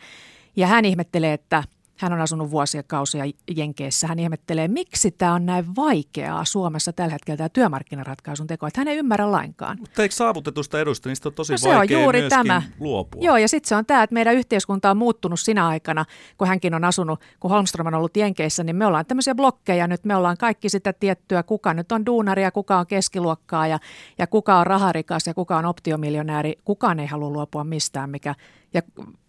ja 0.56 0.66
hän 0.66 0.84
ihmettelee, 0.84 1.32
että– 1.32 1.62
hän 1.98 2.12
on 2.12 2.20
asunut 2.20 2.50
vuosia 2.50 2.82
kausia 2.82 3.24
Jenkeissä. 3.56 4.06
Hän 4.06 4.18
ihmettelee, 4.18 4.68
miksi 4.68 5.10
tämä 5.10 5.34
on 5.34 5.46
näin 5.46 5.76
vaikeaa 5.76 6.44
Suomessa 6.44 6.92
tällä 6.92 7.12
hetkellä 7.12 7.36
tämä 7.36 7.48
työmarkkinaratkaisun 7.48 8.46
teko, 8.46 8.66
että 8.66 8.80
hän 8.80 8.88
ei 8.88 8.96
ymmärrä 8.96 9.32
lainkaan. 9.32 9.76
Mutta 9.80 10.02
eikö 10.02 10.14
saavutetusta 10.14 10.80
edusta, 10.80 11.08
niistä 11.08 11.28
on 11.28 11.34
tosi 11.34 11.52
no, 11.52 11.58
se 11.58 11.68
vaikea 11.68 11.98
on 11.98 12.02
juuri 12.02 12.28
tämä. 12.28 12.62
luopua? 12.80 13.22
Joo, 13.22 13.36
ja 13.36 13.48
sitten 13.48 13.68
se 13.68 13.76
on 13.76 13.86
tämä, 13.86 14.02
että 14.02 14.14
meidän 14.14 14.34
yhteiskunta 14.34 14.90
on 14.90 14.96
muuttunut 14.96 15.40
sinä 15.40 15.68
aikana, 15.68 16.04
kun 16.38 16.48
hänkin 16.48 16.74
on 16.74 16.84
asunut, 16.84 17.20
kun 17.40 17.50
Holmström 17.50 17.86
on 17.86 17.94
ollut 17.94 18.16
Jenkeissä, 18.16 18.64
niin 18.64 18.76
me 18.76 18.86
ollaan 18.86 19.06
tämmöisiä 19.06 19.34
blokkeja 19.34 19.86
nyt. 19.86 20.04
Me 20.04 20.16
ollaan 20.16 20.36
kaikki 20.36 20.68
sitä 20.68 20.92
tiettyä, 20.92 21.42
kuka 21.42 21.74
nyt 21.74 21.92
on 21.92 22.06
duunari 22.06 22.42
ja 22.42 22.50
kuka 22.50 22.78
on 22.78 22.86
keskiluokkaa 22.86 23.66
ja, 23.66 23.78
ja 24.18 24.26
kuka 24.26 24.58
on 24.58 24.66
raharikas 24.66 25.26
ja 25.26 25.34
kuka 25.34 25.56
on 25.56 25.64
optiomiljonääri. 25.64 26.58
Kukaan 26.64 27.00
ei 27.00 27.06
halua 27.06 27.30
luopua 27.30 27.64
mistään, 27.64 28.10
mikä 28.10 28.34
ja 28.74 28.82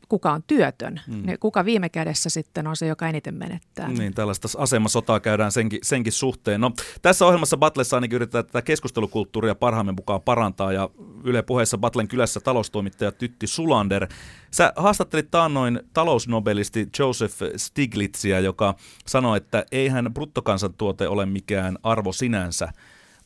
kuka 0.09 0.31
on 0.31 0.43
työtön, 0.47 1.01
mm. 1.07 1.25
niin 1.25 1.39
kuka 1.39 1.65
viime 1.65 1.89
kädessä 1.89 2.29
sitten 2.29 2.67
on 2.67 2.75
se, 2.75 2.87
joka 2.87 3.09
eniten 3.09 3.33
menettää. 3.33 3.87
Niin, 3.87 4.13
tällaista 4.13 4.47
asemasotaa 4.57 5.19
käydään 5.19 5.51
senkin, 5.51 5.79
senkin 5.83 6.13
suhteen. 6.13 6.61
No, 6.61 6.71
tässä 7.01 7.25
ohjelmassa 7.25 7.57
Batlessa 7.57 7.97
ainakin 7.97 8.15
yritetään 8.15 8.45
tätä 8.45 8.61
keskustelukulttuuria 8.61 9.55
parhaamme 9.55 9.91
mukaan 9.91 10.21
parantaa, 10.21 10.73
ja 10.73 10.89
Yle 11.23 11.41
puheessa 11.41 11.77
Batlen 11.77 12.07
kylässä 12.07 12.39
taloustoimittaja 12.39 13.11
Tytti 13.11 13.47
Sulander. 13.47 14.07
Sä 14.51 14.73
haastattelit 14.75 15.31
taannoin 15.31 15.79
talousnobelisti 15.93 16.89
Joseph 16.99 17.35
Stiglitzia, 17.55 18.39
joka 18.39 18.75
sanoi, 19.07 19.37
että 19.37 19.65
eihän 19.71 20.09
bruttokansantuote 20.13 21.07
ole 21.07 21.25
mikään 21.25 21.77
arvo 21.83 22.11
sinänsä, 22.11 22.71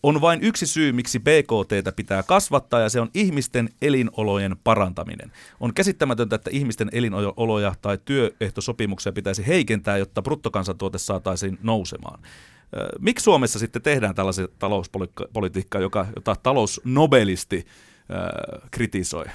on 0.04 0.22
vain 0.22 0.42
yksi 0.44 0.68
syy, 0.68 0.92
miksi 0.92 1.20
BKT 1.20 1.96
pitää 1.96 2.24
kasvattaa, 2.24 2.80
ja 2.80 2.90
se 2.90 3.02
on 3.02 3.10
ihmisten 3.14 3.70
elinolojen 3.82 4.56
parantaminen. 4.64 5.32
On 5.60 5.74
käsittämätöntä, 5.74 6.36
että 6.36 6.50
ihmisten 6.54 6.90
elinoloja 6.92 7.76
tai 7.82 7.98
työehtosopimuksia 8.06 9.12
pitäisi 9.12 9.48
heikentää, 9.48 9.98
jotta 9.98 10.22
bruttokansantuote 10.22 10.98
saataisiin 10.98 11.58
nousemaan. 11.62 12.20
Miksi 13.00 13.24
Suomessa 13.24 13.60
sitten 13.60 13.82
tehdään 13.82 14.16
tällaisen 14.16 14.48
talouspolitiikkaa, 14.60 15.82
joka, 15.82 16.06
jota 16.16 16.36
talousnobelisti 16.44 17.66
kritisoi? 18.72 19.26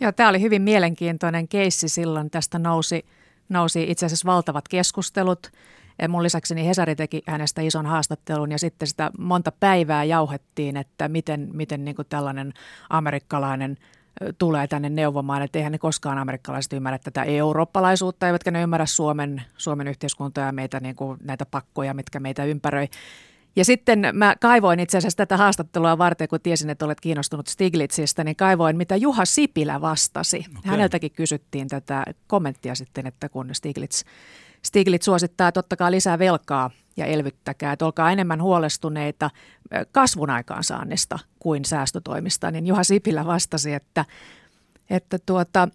Joo, 0.00 0.12
tämä 0.12 0.28
oli 0.28 0.40
hyvin 0.40 0.62
mielenkiintoinen 0.62 1.48
keissi 1.48 1.88
silloin. 1.88 2.30
Tästä 2.30 2.58
nousi, 2.58 3.04
nousi 3.48 3.90
itse 3.90 4.06
asiassa 4.06 4.26
valtavat 4.26 4.68
keskustelut. 4.68 5.52
Mun 6.08 6.22
lisäksi 6.22 6.66
Hesari 6.66 6.96
teki 6.96 7.22
hänestä 7.26 7.62
ison 7.62 7.86
haastattelun 7.86 8.52
ja 8.52 8.58
sitten 8.58 8.88
sitä 8.88 9.10
monta 9.18 9.52
päivää 9.60 10.04
jauhettiin, 10.04 10.76
että 10.76 11.08
miten, 11.08 11.50
miten 11.52 11.84
niin 11.84 11.96
kuin 11.96 12.06
tällainen 12.08 12.52
amerikkalainen 12.90 13.76
tulee 14.38 14.66
tänne 14.66 14.88
neuvomaan, 14.88 15.42
että 15.42 15.58
eihän 15.58 15.72
ne 15.72 15.78
koskaan 15.78 16.18
amerikkalaiset 16.18 16.72
ymmärrä 16.72 16.98
tätä 16.98 17.22
eurooppalaisuutta, 17.22 18.26
eivätkä 18.26 18.50
ne 18.50 18.62
ymmärrä 18.62 18.86
Suomen, 18.86 19.42
Suomen 19.56 19.88
yhteiskuntaa 19.88 20.46
ja 20.46 20.52
meitä, 20.52 20.80
niin 20.80 20.96
kuin 20.96 21.18
näitä 21.24 21.46
pakkoja, 21.46 21.94
mitkä 21.94 22.20
meitä 22.20 22.44
ympäröi. 22.44 22.88
Ja 23.56 23.64
sitten 23.64 24.06
mä 24.12 24.34
kaivoin 24.40 24.80
itse 24.80 24.98
asiassa 24.98 25.16
tätä 25.16 25.36
haastattelua 25.36 25.98
varten, 25.98 26.28
kun 26.28 26.40
tiesin, 26.40 26.70
että 26.70 26.84
olet 26.84 27.00
kiinnostunut 27.00 27.46
Stiglitzistä, 27.46 28.24
niin 28.24 28.36
kaivoin, 28.36 28.76
mitä 28.76 28.96
Juha 28.96 29.24
Sipilä 29.24 29.80
vastasi. 29.80 30.38
Okay. 30.38 30.70
Häneltäkin 30.70 31.10
kysyttiin 31.10 31.68
tätä 31.68 32.04
kommenttia 32.26 32.74
sitten, 32.74 33.06
että 33.06 33.28
kun 33.28 33.48
Stiglitz 33.52 34.04
Stiglitz 34.64 35.04
suosittaa, 35.04 35.48
että 35.48 35.60
ottakaa 35.60 35.90
lisää 35.90 36.18
velkaa 36.18 36.70
ja 36.96 37.06
elvyttäkää, 37.06 37.72
että 37.72 37.84
olkaa 37.84 38.10
enemmän 38.10 38.42
huolestuneita 38.42 39.30
kasvun 39.92 40.30
aikaansaannista 40.30 41.18
kuin 41.38 41.64
säästötoimista, 41.64 42.50
niin 42.50 42.66
Juha 42.66 42.84
Sipilä 42.84 43.26
vastasi, 43.26 43.72
että, 43.72 44.04
että 44.90 45.18
tuota, 45.26 45.68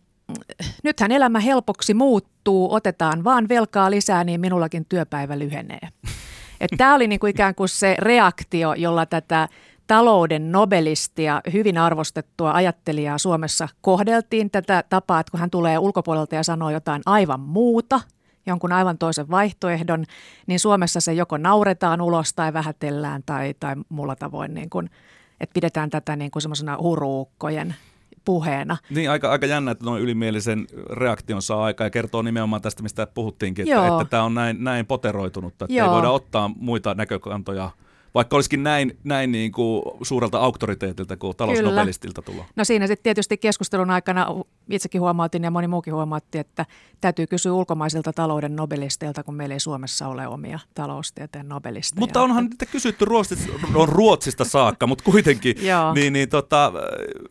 nythän 0.83 1.11
elämä 1.11 1.39
helpoksi 1.39 1.93
muuttuu, 1.93 2.73
otetaan 2.73 3.23
vaan 3.23 3.49
velkaa 3.49 3.91
lisää, 3.91 4.23
niin 4.23 4.41
minullakin 4.41 4.85
työpäivä 4.85 5.39
lyhenee. 5.39 5.87
Tämä 6.77 6.95
oli 6.95 7.07
niin 7.07 7.19
kuin 7.19 7.31
ikään 7.31 7.55
kuin 7.55 7.69
se 7.69 7.95
reaktio, 7.99 8.73
jolla 8.73 9.05
tätä 9.05 9.47
talouden 9.87 10.51
nobelistia, 10.51 11.41
hyvin 11.53 11.77
arvostettua 11.77 12.51
ajattelijaa 12.51 13.17
Suomessa 13.17 13.67
kohdeltiin 13.81 14.51
tätä 14.51 14.83
tapaa, 14.89 15.19
että 15.19 15.31
kun 15.31 15.39
hän 15.39 15.49
tulee 15.49 15.77
ulkopuolelta 15.77 16.35
ja 16.35 16.43
sanoo 16.43 16.69
jotain 16.69 17.01
aivan 17.05 17.39
muuta– 17.39 18.01
jonkun 18.49 18.71
aivan 18.71 18.97
toisen 18.97 19.29
vaihtoehdon, 19.29 20.05
niin 20.47 20.59
Suomessa 20.59 20.99
se 20.99 21.13
joko 21.13 21.37
nauretaan 21.37 22.01
ulos 22.01 22.33
tai 22.33 22.53
vähätellään 22.53 23.23
tai, 23.25 23.53
tai 23.59 23.75
muulla 23.89 24.15
tavoin, 24.15 24.53
niin 24.53 24.69
kuin, 24.69 24.89
että 25.39 25.53
pidetään 25.53 25.89
tätä 25.89 26.15
niin 26.15 26.31
kuin 26.31 26.41
semmoisena 26.41 26.77
huruukkojen 26.81 27.75
puheena. 28.25 28.77
Niin, 28.89 29.11
aika, 29.11 29.31
aika 29.31 29.45
jännä, 29.45 29.71
että 29.71 29.85
noin 29.85 30.01
ylimielisen 30.01 30.67
reaktion 30.89 31.41
saa 31.41 31.63
aika 31.63 31.83
ja 31.83 31.89
kertoo 31.89 32.21
nimenomaan 32.21 32.61
tästä, 32.61 32.83
mistä 32.83 33.07
puhuttiinkin, 33.07 33.69
että, 33.69 33.87
että 33.87 34.05
tämä 34.05 34.23
on 34.23 34.33
näin, 34.33 34.63
näin 34.63 34.85
poteroitunut, 34.85 35.53
että 35.53 35.65
Joo. 35.69 35.87
ei 35.87 35.93
voida 35.93 36.09
ottaa 36.09 36.51
muita 36.55 36.93
näkökantoja 36.93 37.71
vaikka 38.15 38.35
olisikin 38.35 38.63
näin, 38.63 38.97
näin 39.03 39.31
niin 39.31 39.51
kuin 39.51 39.83
suurelta 40.01 40.39
auktoriteetilta 40.39 41.17
kuin 41.17 41.37
talousnobelistilta 41.37 42.21
tulla. 42.21 42.45
No 42.55 42.63
siinä 42.63 42.87
sitten 42.87 43.03
tietysti 43.03 43.37
keskustelun 43.37 43.89
aikana 43.89 44.27
itsekin 44.69 45.01
huomautin 45.01 45.43
ja 45.43 45.51
moni 45.51 45.67
muukin 45.67 45.93
huomautti, 45.93 46.37
että 46.37 46.65
täytyy 47.01 47.27
kysyä 47.27 47.53
ulkomaisilta 47.53 48.13
talouden 48.13 48.55
nobelisteilta, 48.55 49.23
kun 49.23 49.35
meillä 49.35 49.53
ei 49.53 49.59
Suomessa 49.59 50.07
ole 50.07 50.27
omia 50.27 50.59
taloustieteen 50.73 51.49
nobelisteja. 51.49 51.99
Mutta 51.99 52.21
onhan 52.21 52.45
niitä 52.45 52.65
kysytty 52.65 53.05
Ruotsista, 53.05 53.53
on 53.75 53.89
Ruotsista 53.89 54.45
saakka, 54.45 54.87
mutta 54.87 55.03
kuitenkin. 55.03 55.55
niin, 55.95 56.13
niin 56.13 56.29
tota, 56.29 56.73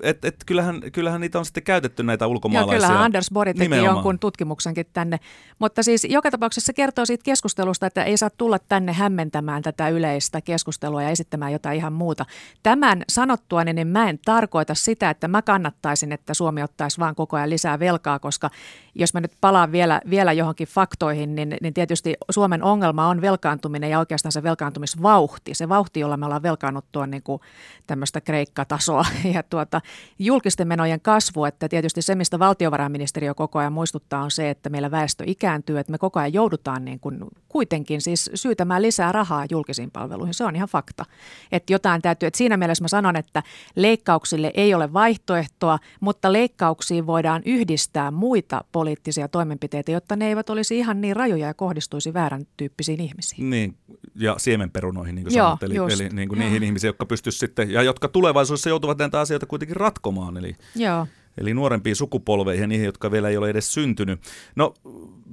et, 0.02 0.25
et 0.25 0.37
kyllähän, 0.47 0.82
kyllähän 0.92 1.20
niitä 1.20 1.38
on 1.38 1.44
sitten 1.44 1.62
käytetty 1.62 2.02
näitä 2.02 2.26
ulkomaalaisia. 2.26 2.75
Joo, 2.75 2.80
kyllähän 2.80 3.04
Anders 3.04 3.30
Borg 3.32 3.49
teki 3.49 3.61
Nimenomaan. 3.61 3.94
jonkun 3.94 4.18
tutkimuksenkin 4.18 4.87
tänne. 4.92 5.18
Mutta 5.58 5.82
siis 5.82 6.06
joka 6.11 6.30
tapauksessa 6.30 6.66
se 6.66 6.73
kertoo 6.73 7.06
siitä 7.06 7.25
keskustelusta, 7.25 7.87
että 7.87 8.04
ei 8.04 8.16
saa 8.16 8.30
tulla 8.30 8.58
tänne 8.58 8.92
hämmentämään 8.92 9.62
tätä 9.62 9.88
yleistä 9.88 10.40
keskustelua 10.40 10.67
ja 11.02 11.08
esittämään 11.08 11.52
jotain 11.52 11.76
ihan 11.76 11.92
muuta. 11.92 12.26
Tämän 12.62 13.04
sanottua, 13.08 13.64
niin 13.64 13.87
mä 13.88 14.08
en 14.08 14.18
tarkoita 14.25 14.75
sitä, 14.75 15.10
että 15.10 15.28
mä 15.28 15.42
kannattaisin, 15.42 16.12
että 16.12 16.34
Suomi 16.34 16.62
ottaisi 16.62 16.98
vaan 16.98 17.14
koko 17.14 17.37
ajan 17.37 17.50
lisää 17.50 17.78
velkaa, 17.78 18.18
koska 18.18 18.50
jos 18.94 19.14
mä 19.14 19.20
nyt 19.20 19.32
palaan 19.40 19.72
vielä, 19.72 20.00
vielä 20.10 20.32
johonkin 20.32 20.68
faktoihin, 20.68 21.34
niin, 21.34 21.56
niin 21.60 21.75
tietysti 21.75 22.14
Suomen 22.30 22.62
ongelma 22.62 23.08
on 23.08 23.20
velkaantuminen 23.20 23.90
ja 23.90 23.98
oikeastaan 23.98 24.32
se 24.32 24.42
velkaantumisvauhti. 24.42 25.54
Se 25.54 25.68
vauhti, 25.68 26.00
jolla 26.00 26.16
me 26.16 26.25
ollaan 26.25 26.42
velkaannuttu 26.42 26.98
on 26.98 27.10
niin 27.10 27.22
kuin 27.22 27.40
tämmöistä 27.87 28.20
kreikkatasoa 28.20 29.06
ja 29.34 29.42
tuota, 29.42 29.80
julkisten 30.18 30.68
menojen 30.68 31.00
kasvu, 31.00 31.44
että 31.44 31.68
tietysti 31.68 32.02
se, 32.02 32.14
mistä 32.14 32.38
valtiovarainministeriö 32.38 33.34
koko 33.34 33.58
ajan 33.58 33.72
muistuttaa 33.72 34.22
on 34.22 34.30
se, 34.30 34.50
että 34.50 34.70
meillä 34.70 34.90
väestö 34.90 35.25
ikääntyy, 35.26 35.78
että 35.78 35.92
me 35.92 35.98
koko 35.98 36.20
ajan 36.20 36.32
joudutaan 36.32 36.84
niin 36.84 37.00
kuin 37.00 37.18
kuitenkin 37.48 38.00
siis 38.00 38.30
syytämään 38.34 38.82
lisää 38.82 39.12
rahaa 39.12 39.46
julkisiin 39.50 39.90
palveluihin. 39.90 40.34
Se 40.34 40.44
on 40.44 40.56
ihan 40.58 40.68
fakta. 40.68 41.04
Että 41.52 41.72
jotain 41.72 42.02
täytyy, 42.02 42.26
että 42.26 42.38
siinä 42.38 42.56
mielessä 42.56 42.84
mä 42.84 42.88
sanon, 42.88 43.16
että 43.16 43.42
leikkauksille 43.76 44.50
ei 44.54 44.74
ole 44.74 44.92
vaihtoehtoa, 44.92 45.78
mutta 46.00 46.32
leikkauksiin 46.32 47.06
voidaan 47.06 47.42
yhdistää 47.44 48.10
muita 48.10 48.64
poliittisia 48.72 49.28
toimenpiteitä, 49.28 49.92
jotta 49.92 50.16
ne 50.16 50.28
eivät 50.28 50.50
olisi 50.50 50.78
ihan 50.78 51.00
niin 51.00 51.16
rajoja 51.16 51.46
ja 51.46 51.54
kohdistuisi 51.54 52.14
väärän 52.14 52.46
tyyppisiin 52.56 53.00
ihmisiin. 53.00 53.50
Niin, 53.50 53.76
ja 54.14 54.34
siemenperunoihin, 54.38 55.14
niin 55.14 55.24
kuin 55.24 55.36
Joo, 55.36 55.46
sanot, 55.46 55.62
eli, 55.62 55.74
just. 55.74 56.00
eli 56.00 56.08
niin 56.08 56.28
kuin 56.28 56.38
niihin 56.38 56.62
ihmisiin, 56.62 56.88
jotka 56.88 57.06
pystyisivät 57.06 57.40
sitten, 57.40 57.70
ja 57.70 57.82
jotka 57.82 58.08
tulevaisuudessa 58.08 58.68
joutuvat 58.68 58.98
näitä 58.98 59.20
asioita 59.20 59.46
kuitenkin 59.46 59.76
ratkomaan, 59.76 60.36
eli 60.36 60.56
Joo. 60.76 61.06
Eli 61.38 61.54
nuorempiin 61.54 61.97
sukupolveihin 61.97 62.62
ja 62.62 62.66
niihin, 62.66 62.87
jotka 62.87 63.11
vielä 63.11 63.28
ei 63.28 63.37
ole 63.37 63.50
edes 63.50 63.75
syntynyt. 63.75 64.21
No, 64.57 64.75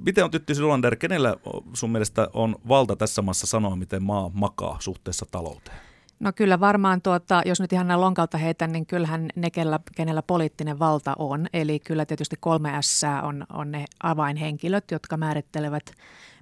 miten 0.04 0.24
on 0.24 0.30
Tytti 0.30 0.54
Sylander, 0.54 0.96
kenellä 0.96 1.36
sun 1.72 1.90
mielestä 1.90 2.28
on 2.32 2.56
valta 2.68 2.96
tässä 2.96 3.22
maassa 3.22 3.46
sanoa, 3.46 3.76
miten 3.76 4.02
maa 4.02 4.30
makaa 4.34 4.76
suhteessa 4.80 5.26
talouteen? 5.30 5.76
No 6.20 6.32
kyllä 6.32 6.60
varmaan, 6.60 7.02
tuota, 7.02 7.42
jos 7.46 7.60
nyt 7.60 7.72
ihan 7.72 7.88
näin 7.88 8.00
lonkalta 8.00 8.38
heitän, 8.38 8.72
niin 8.72 8.86
kyllähän 8.86 9.28
ne, 9.36 9.50
kenellä, 9.50 9.80
kenellä 9.96 10.22
poliittinen 10.22 10.78
valta 10.78 11.14
on. 11.18 11.46
Eli 11.52 11.78
kyllä 11.80 12.06
tietysti 12.06 12.36
kolme 12.40 12.72
S 12.80 13.02
on, 13.22 13.46
on 13.52 13.72
ne 13.72 13.84
avainhenkilöt, 14.02 14.90
jotka 14.90 15.16
määrittelevät, 15.16 15.92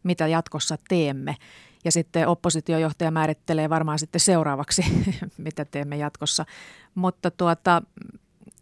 mitä 0.02 0.26
jatkossa 0.26 0.78
teemme. 0.88 1.36
Ja 1.84 1.92
sitten 1.92 2.28
oppositiojohtaja 2.28 3.10
määrittelee 3.10 3.70
varmaan 3.70 3.98
sitten 3.98 4.20
seuraavaksi, 4.20 4.84
mitä 5.38 5.64
teemme 5.64 5.96
jatkossa. 5.96 6.44
Mutta 6.94 7.30
tuota, 7.30 7.82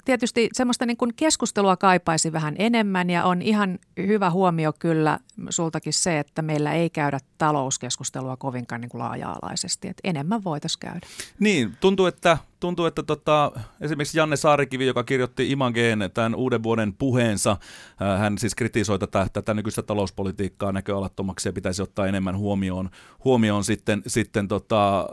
tietysti 0.04 0.48
semmoista 0.52 0.86
niin 0.86 0.96
kuin 0.96 1.14
keskustelua 1.16 1.76
kaipaisi 1.76 2.32
vähän 2.32 2.54
enemmän 2.58 3.10
ja 3.10 3.24
on 3.24 3.42
ihan 3.42 3.78
hyvä 3.96 4.30
huomio 4.30 4.72
kyllä 4.78 5.18
sultakin 5.50 5.92
se, 5.92 6.18
että 6.18 6.42
meillä 6.42 6.72
ei 6.72 6.90
käydä 6.90 7.18
talouskeskustelua 7.38 8.36
kovinkaan 8.36 8.80
niin 8.80 8.88
kuin 8.88 9.02
laaja-alaisesti. 9.02 9.88
Että 9.88 10.00
enemmän 10.04 10.44
voitaisiin 10.44 10.80
käydä. 10.80 11.06
Niin, 11.38 11.76
tuntuu, 11.80 12.06
että, 12.06 12.38
tuntuu, 12.60 12.86
että 12.86 13.02
tota, 13.02 13.52
esimerkiksi 13.80 14.18
Janne 14.18 14.36
Saarikivi, 14.36 14.86
joka 14.86 15.04
kirjoitti 15.04 15.50
Imageen 15.50 16.10
tämän 16.14 16.34
uuden 16.34 16.62
vuoden 16.62 16.92
puheensa, 16.92 17.56
ää, 18.00 18.18
hän 18.18 18.38
siis 18.38 18.54
kritisoi 18.54 18.98
tätä, 18.98 19.26
tätä 19.32 19.54
nykyistä 19.54 19.82
talouspolitiikkaa 19.82 20.72
näköalattomaksi 20.72 21.48
ja 21.48 21.52
pitäisi 21.52 21.82
ottaa 21.82 22.06
enemmän 22.06 22.36
huomioon, 22.36 22.90
huomioon 23.24 23.64
sitten, 23.64 24.02
sitten 24.06 24.48
tota, 24.48 25.06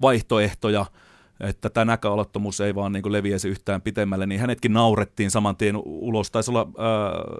vaihtoehtoja– 0.00 0.86
että 1.42 1.70
tämä 1.70 1.84
näköalattomuus 1.84 2.60
ei 2.60 2.74
vaan 2.74 2.92
niin 2.92 3.02
kuin 3.02 3.12
leviäisi 3.12 3.48
yhtään 3.48 3.82
pitemmälle, 3.82 4.26
niin 4.26 4.40
hänetkin 4.40 4.72
naurettiin 4.72 5.30
saman 5.30 5.56
tien 5.56 5.76
ulos. 5.84 6.30
Taisi 6.30 6.50
olla 6.50 6.60
äh, 6.60 6.66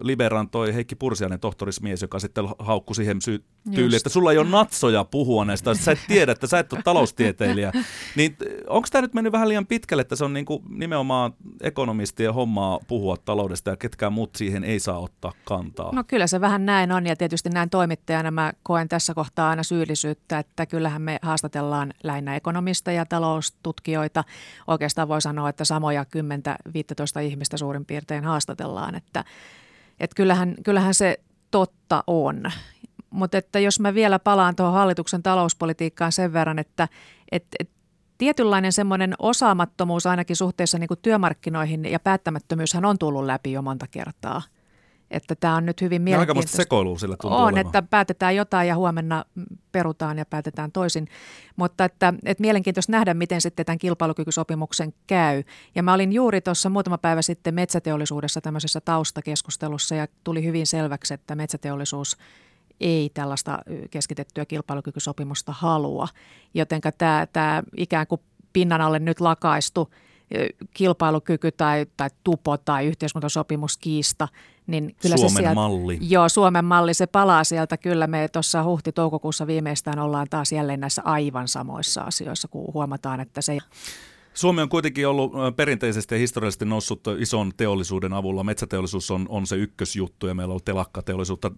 Liberan 0.01 0.49
toi 0.49 0.75
Heikki 0.75 0.95
Pursiainen 0.95 1.41
tohtorismies, 1.41 2.03
joka 2.03 2.19
sitten 2.19 2.45
haukkui 2.59 2.97
siihen 2.97 3.23
sy- 3.23 3.45
tyyliin, 3.75 3.97
että 3.97 4.09
sulla 4.09 4.33
ei 4.33 4.39
ole 4.39 4.49
natsoja 4.49 5.05
puhua 5.05 5.45
näistä, 5.45 5.75
sä 5.75 5.93
et 5.93 5.99
tiedä, 6.09 6.33
että 6.33 6.47
sä 6.47 6.59
et 6.59 6.73
ole 6.73 6.83
taloustieteilijä. 6.85 7.73
Niin 8.17 8.37
onko 8.67 8.89
tämä 8.91 9.03
nyt 9.03 9.15
mennyt 9.15 9.33
vähän 9.33 9.49
liian 9.49 9.67
pitkälle, 9.67 10.01
että 10.01 10.17
se 10.17 10.25
on 10.25 10.33
niin 10.33 10.45
kuin 10.45 10.63
nimenomaan 10.69 11.33
ekonomistien 11.61 12.35
hommaa 12.35 12.81
puhua 12.89 13.17
taloudesta 13.17 13.71
ja 13.71 13.77
ketkään 13.77 14.13
muut 14.13 14.37
siihen 14.37 14.65
ei 14.65 14.81
saa 14.81 14.99
ottaa 14.99 15.33
kantaa? 15.45 15.91
No 15.95 16.05
kyllä 16.05 16.27
se 16.27 16.41
vähän 16.41 16.67
näin 16.67 16.93
on 16.93 17.07
ja 17.07 17.17
tietysti 17.17 17.51
näin 17.51 17.71
toimittajana 17.71 18.31
mä 18.31 18.53
koen 18.63 18.89
tässä 18.89 19.15
kohtaa 19.15 19.51
aina 19.51 19.63
syyllisyyttä, 19.63 20.39
että 20.39 20.67
kyllähän 20.67 21.03
me 21.03 21.19
haastatellaan 21.23 21.95
lähinnä 22.03 22.37
ekonomista 22.37 22.93
ja 22.93 23.07
taloustutkijoita 23.07 23.92
tutkijoita. 23.93 24.25
Oikeastaan 24.67 25.09
voi 25.09 25.23
sanoa, 25.23 25.49
että 25.49 25.65
samoja 25.65 26.05
10-15 27.19 27.21
ihmistä 27.23 27.57
suurin 27.57 27.85
piirtein 27.85 28.25
haastatellaan, 28.25 28.95
että, 28.95 29.25
että 30.01 30.15
kyllähän, 30.17 30.55
kyllähän 30.65 30.95
se 30.95 31.21
totta 31.51 32.05
on. 32.07 32.43
Mutta 33.11 33.39
että 33.39 33.59
jos 33.59 33.81
mä 33.81 33.95
vielä 33.95 34.19
palaan 34.19 34.57
tuohon 34.57 34.75
hallituksen 34.75 35.23
talouspolitiikkaan 35.23 36.13
sen 36.13 36.33
verran, 36.33 36.59
että, 36.59 36.89
että, 37.33 37.57
että 37.61 37.75
tietynlainen 38.19 38.73
semmoinen 38.73 39.15
osaamattomuus 39.19 40.07
ainakin 40.07 40.37
suhteessa 40.37 40.79
niin 40.79 40.89
kuin 40.89 41.01
työmarkkinoihin 41.03 41.85
ja 41.85 42.01
päättämättömyyshän 42.01 42.85
on 42.85 42.99
tullut 42.99 43.25
läpi 43.25 43.53
jo 43.53 43.63
monta 43.63 43.87
kertaa– 43.91 44.43
että 45.13 45.35
tämä 45.35 45.57
on 45.57 45.67
nyt 45.67 45.81
hyvin 45.81 46.03
mielenkiintoista. 46.03 46.51
Aika 46.51 46.57
sekoilua 46.57 46.99
sillä 46.99 47.17
tuntuu 47.21 47.39
On, 47.39 47.45
olevan. 47.45 47.67
että 47.67 47.83
päätetään 47.83 48.37
jotain 48.37 48.69
ja 48.69 48.77
huomenna 48.77 49.25
perutaan 49.73 50.19
ja 50.19 50.27
päätetään 50.27 50.73
toisin. 50.73 51.09
Mutta 51.57 51.85
että, 51.85 52.15
että 52.25 52.41
mielenkiintoista 52.41 52.93
nähdä, 52.93 53.15
miten 53.15 53.41
sitten 53.41 53.67
tämän 53.67 53.79
kilpailukykysopimuksen 53.79 54.95
käy. 55.07 55.43
Ja 55.75 55.83
mä 55.83 55.95
olin 55.95 56.13
juuri 56.13 56.41
tuossa 56.41 56.69
muutama 56.69 56.99
päivä 56.99 57.23
sitten 57.23 57.55
metsäteollisuudessa 57.55 58.41
tämmöisessä 58.41 58.81
taustakeskustelussa 58.81 59.95
ja 59.95 60.07
tuli 60.25 60.45
hyvin 60.45 60.67
selväksi, 60.67 61.15
että 61.15 61.35
metsäteollisuus 61.35 62.17
ei 62.81 63.11
tällaista 63.15 63.59
keskitettyä 63.91 64.45
kilpailukykysopimusta 64.45 65.53
halua. 65.53 66.09
Jotenka 66.55 66.93
tämä, 66.93 67.27
tämä 67.33 67.63
ikään 67.77 68.07
kuin 68.07 68.21
pinnan 68.53 68.81
alle 68.81 68.99
nyt 68.99 69.21
lakaistu– 69.21 69.89
kilpailukyky 70.75 71.53
tai, 71.53 71.87
tai 71.97 72.11
tupo 72.25 72.57
tai 72.57 72.87
yhteiskuntasopimuskiista, 72.87 74.29
niin 74.67 74.97
kyllä 75.03 75.17
Suomen 75.17 75.31
se 75.31 75.37
sieltä, 75.37 75.55
malli. 75.55 75.99
Joo, 76.01 76.29
Suomen 76.29 76.65
malli, 76.65 76.95
se 76.95 77.07
palaa 77.07 77.45
sieltä. 77.45 77.77
Kyllä 77.77 78.07
me 78.07 78.29
tuossa 78.29 78.65
huhti-toukokuussa 78.65 79.47
viimeistään 79.47 79.99
ollaan 79.99 80.27
taas 80.31 80.53
jälleen 80.53 80.81
näissä 80.81 81.03
aivan 81.05 81.49
samoissa 81.49 82.03
asioissa, 82.03 82.49
kun 82.49 82.75
huomataan, 82.75 83.21
että 83.21 83.41
se 83.41 83.59
Suomi 84.35 84.63
on 84.63 84.69
kuitenkin 84.69 85.09
ollut 85.09 85.33
perinteisesti 85.57 86.15
ja 86.15 86.19
historiallisesti 86.19 86.65
noussut 86.65 87.01
ison 87.19 87.53
teollisuuden 87.57 88.13
avulla. 88.13 88.45
Metsäteollisuus 88.45 89.11
on, 89.11 89.27
on 89.29 89.47
se 89.47 89.57
ykkösjuttu 89.57 90.27
ja 90.27 90.35
meillä 90.35 90.51
on 90.51 90.53
ollut 90.53 90.65
telakkateollisuutta, 90.65 91.51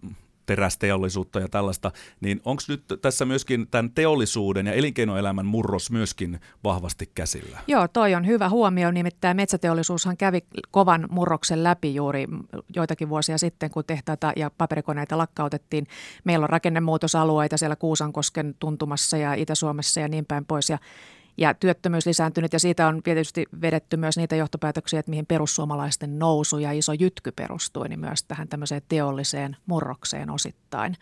terästeollisuutta 0.46 1.40
ja 1.40 1.48
tällaista. 1.48 1.92
Niin 2.20 2.40
onko 2.44 2.62
nyt 2.68 2.84
tässä 3.02 3.24
myöskin 3.24 3.66
tämän 3.70 3.90
teollisuuden 3.90 4.66
ja 4.66 4.72
elinkeinoelämän 4.72 5.46
murros 5.46 5.90
myöskin 5.90 6.40
vahvasti 6.64 7.10
käsillä? 7.14 7.58
Joo, 7.66 7.88
toi 7.88 8.14
on 8.14 8.26
hyvä 8.26 8.48
huomio. 8.48 8.90
Nimittäin 8.90 9.36
metsäteollisuushan 9.36 10.16
kävi 10.16 10.40
kovan 10.70 11.06
murroksen 11.10 11.64
läpi 11.64 11.94
juuri 11.94 12.26
joitakin 12.76 13.08
vuosia 13.08 13.38
sitten, 13.38 13.70
kun 13.70 13.84
tehtaita 13.86 14.32
ja 14.36 14.50
paperikoneita 14.58 15.18
lakkautettiin. 15.18 15.86
Meillä 16.24 16.44
on 16.44 16.50
rakennemuutosalueita 16.50 17.56
siellä 17.56 17.76
Kuusankosken 17.76 18.54
tuntumassa 18.58 19.16
ja 19.16 19.34
Itä-Suomessa 19.34 20.00
ja 20.00 20.08
niin 20.08 20.26
päin 20.26 20.44
pois. 20.44 20.70
Ja 20.70 20.78
ja 21.36 21.54
työttömyys 21.54 22.06
lisääntynyt 22.06 22.52
ja 22.52 22.58
siitä 22.58 22.86
on 22.86 23.02
tietysti 23.02 23.46
vedetty 23.60 23.96
myös 23.96 24.16
niitä 24.16 24.36
johtopäätöksiä, 24.36 25.00
että 25.00 25.10
mihin 25.10 25.26
perussuomalaisten 25.26 26.18
nousu 26.18 26.58
ja 26.58 26.72
iso 26.72 26.92
jytky 26.92 27.32
perustui, 27.32 27.88
niin 27.88 28.00
myös 28.00 28.24
tähän 28.24 28.48
tämmöiseen 28.48 28.82
teolliseen 28.88 29.56
murrokseen 29.66 30.30
osittain. 30.30 30.96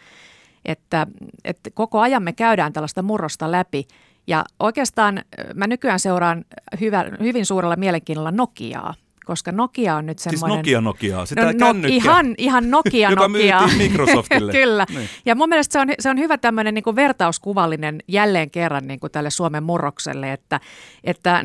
Että, 0.64 1.06
että 1.44 1.70
koko 1.74 2.00
ajan 2.00 2.22
me 2.22 2.32
käydään 2.32 2.72
tällaista 2.72 3.02
murrosta 3.02 3.50
läpi 3.52 3.86
ja 4.26 4.44
oikeastaan 4.60 5.22
mä 5.54 5.66
nykyään 5.66 6.00
seuraan 6.00 6.44
hyvä, 6.80 7.04
hyvin 7.20 7.46
suurella 7.46 7.76
mielenkiinnolla 7.76 8.30
Nokiaa, 8.30 8.94
koska 9.24 9.52
Nokia 9.52 9.96
on 9.96 10.06
nyt 10.06 10.18
semmoinen... 10.18 10.56
Siis 10.56 10.58
Nokia 10.58 10.80
Nokiaa, 10.80 11.26
sitä 11.26 11.52
no, 11.52 11.72
no, 11.72 11.88
ihan, 11.88 12.34
ihan 12.38 12.70
Nokia 12.70 13.10
Joka 13.10 13.28
Nokia. 13.28 13.60
myytiin 13.60 13.78
Microsoftille. 13.90 14.52
Kyllä. 14.62 14.86
Niin. 14.94 15.08
Ja 15.26 15.34
mun 15.34 15.48
mielestä 15.48 15.72
se 15.72 15.78
on, 15.78 15.88
se 16.00 16.10
on 16.10 16.18
hyvä 16.18 16.38
tämmöinen 16.38 16.74
niin 16.74 16.96
vertauskuvallinen 16.96 18.02
jälleen 18.08 18.50
kerran 18.50 18.86
niin 18.86 19.00
kuin 19.00 19.12
tälle 19.12 19.30
Suomen 19.30 19.62
murrokselle, 19.62 20.32
että, 20.32 20.60
että 21.04 21.44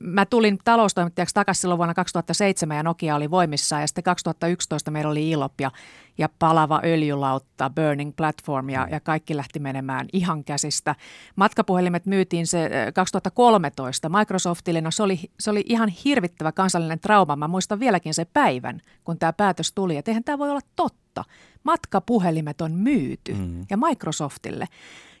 mä 0.00 0.26
tulin 0.26 0.58
taloustoimittajaksi 0.64 1.34
takaisin 1.34 1.60
silloin 1.60 1.78
vuonna 1.78 1.94
2007 1.94 2.76
ja 2.76 2.82
Nokia 2.82 3.16
oli 3.16 3.30
voimissaan 3.30 3.82
ja 3.82 3.86
sitten 3.86 4.04
2011 4.04 4.90
meillä 4.90 5.10
oli 5.10 5.30
ILOP 5.30 5.60
ja, 5.60 5.70
ja 6.18 6.28
palava 6.38 6.80
öljylautta, 6.84 7.70
Burning 7.70 8.12
Platform 8.16 8.70
ja, 8.70 8.88
ja 8.90 9.00
kaikki 9.00 9.36
lähti 9.36 9.58
menemään 9.58 10.06
ihan 10.12 10.44
käsistä. 10.44 10.94
Matkapuhelimet 11.36 12.06
myytiin 12.06 12.46
se 12.46 12.70
2013 12.94 14.08
Microsoftille, 14.08 14.80
no 14.80 14.90
se 14.90 15.02
oli, 15.02 15.20
se 15.40 15.50
oli 15.50 15.64
ihan 15.66 15.88
hirvittävä 15.88 16.52
kansallinen 16.52 17.00
trauma. 17.00 17.36
Mä 17.36 17.48
muistan 17.48 17.80
vieläkin 17.80 18.14
se 18.14 18.24
päivän, 18.24 18.80
kun 19.04 19.18
tämä 19.18 19.32
päätös 19.32 19.72
tuli, 19.72 19.96
että 19.96 20.10
eihän 20.10 20.24
tämä 20.24 20.38
voi 20.38 20.50
olla 20.50 20.60
totta. 20.76 21.24
Matkapuhelimet 21.64 22.60
on 22.60 22.72
myyty 22.72 23.34
mm. 23.34 23.66
ja 23.70 23.76
Microsoftille. 23.76 24.66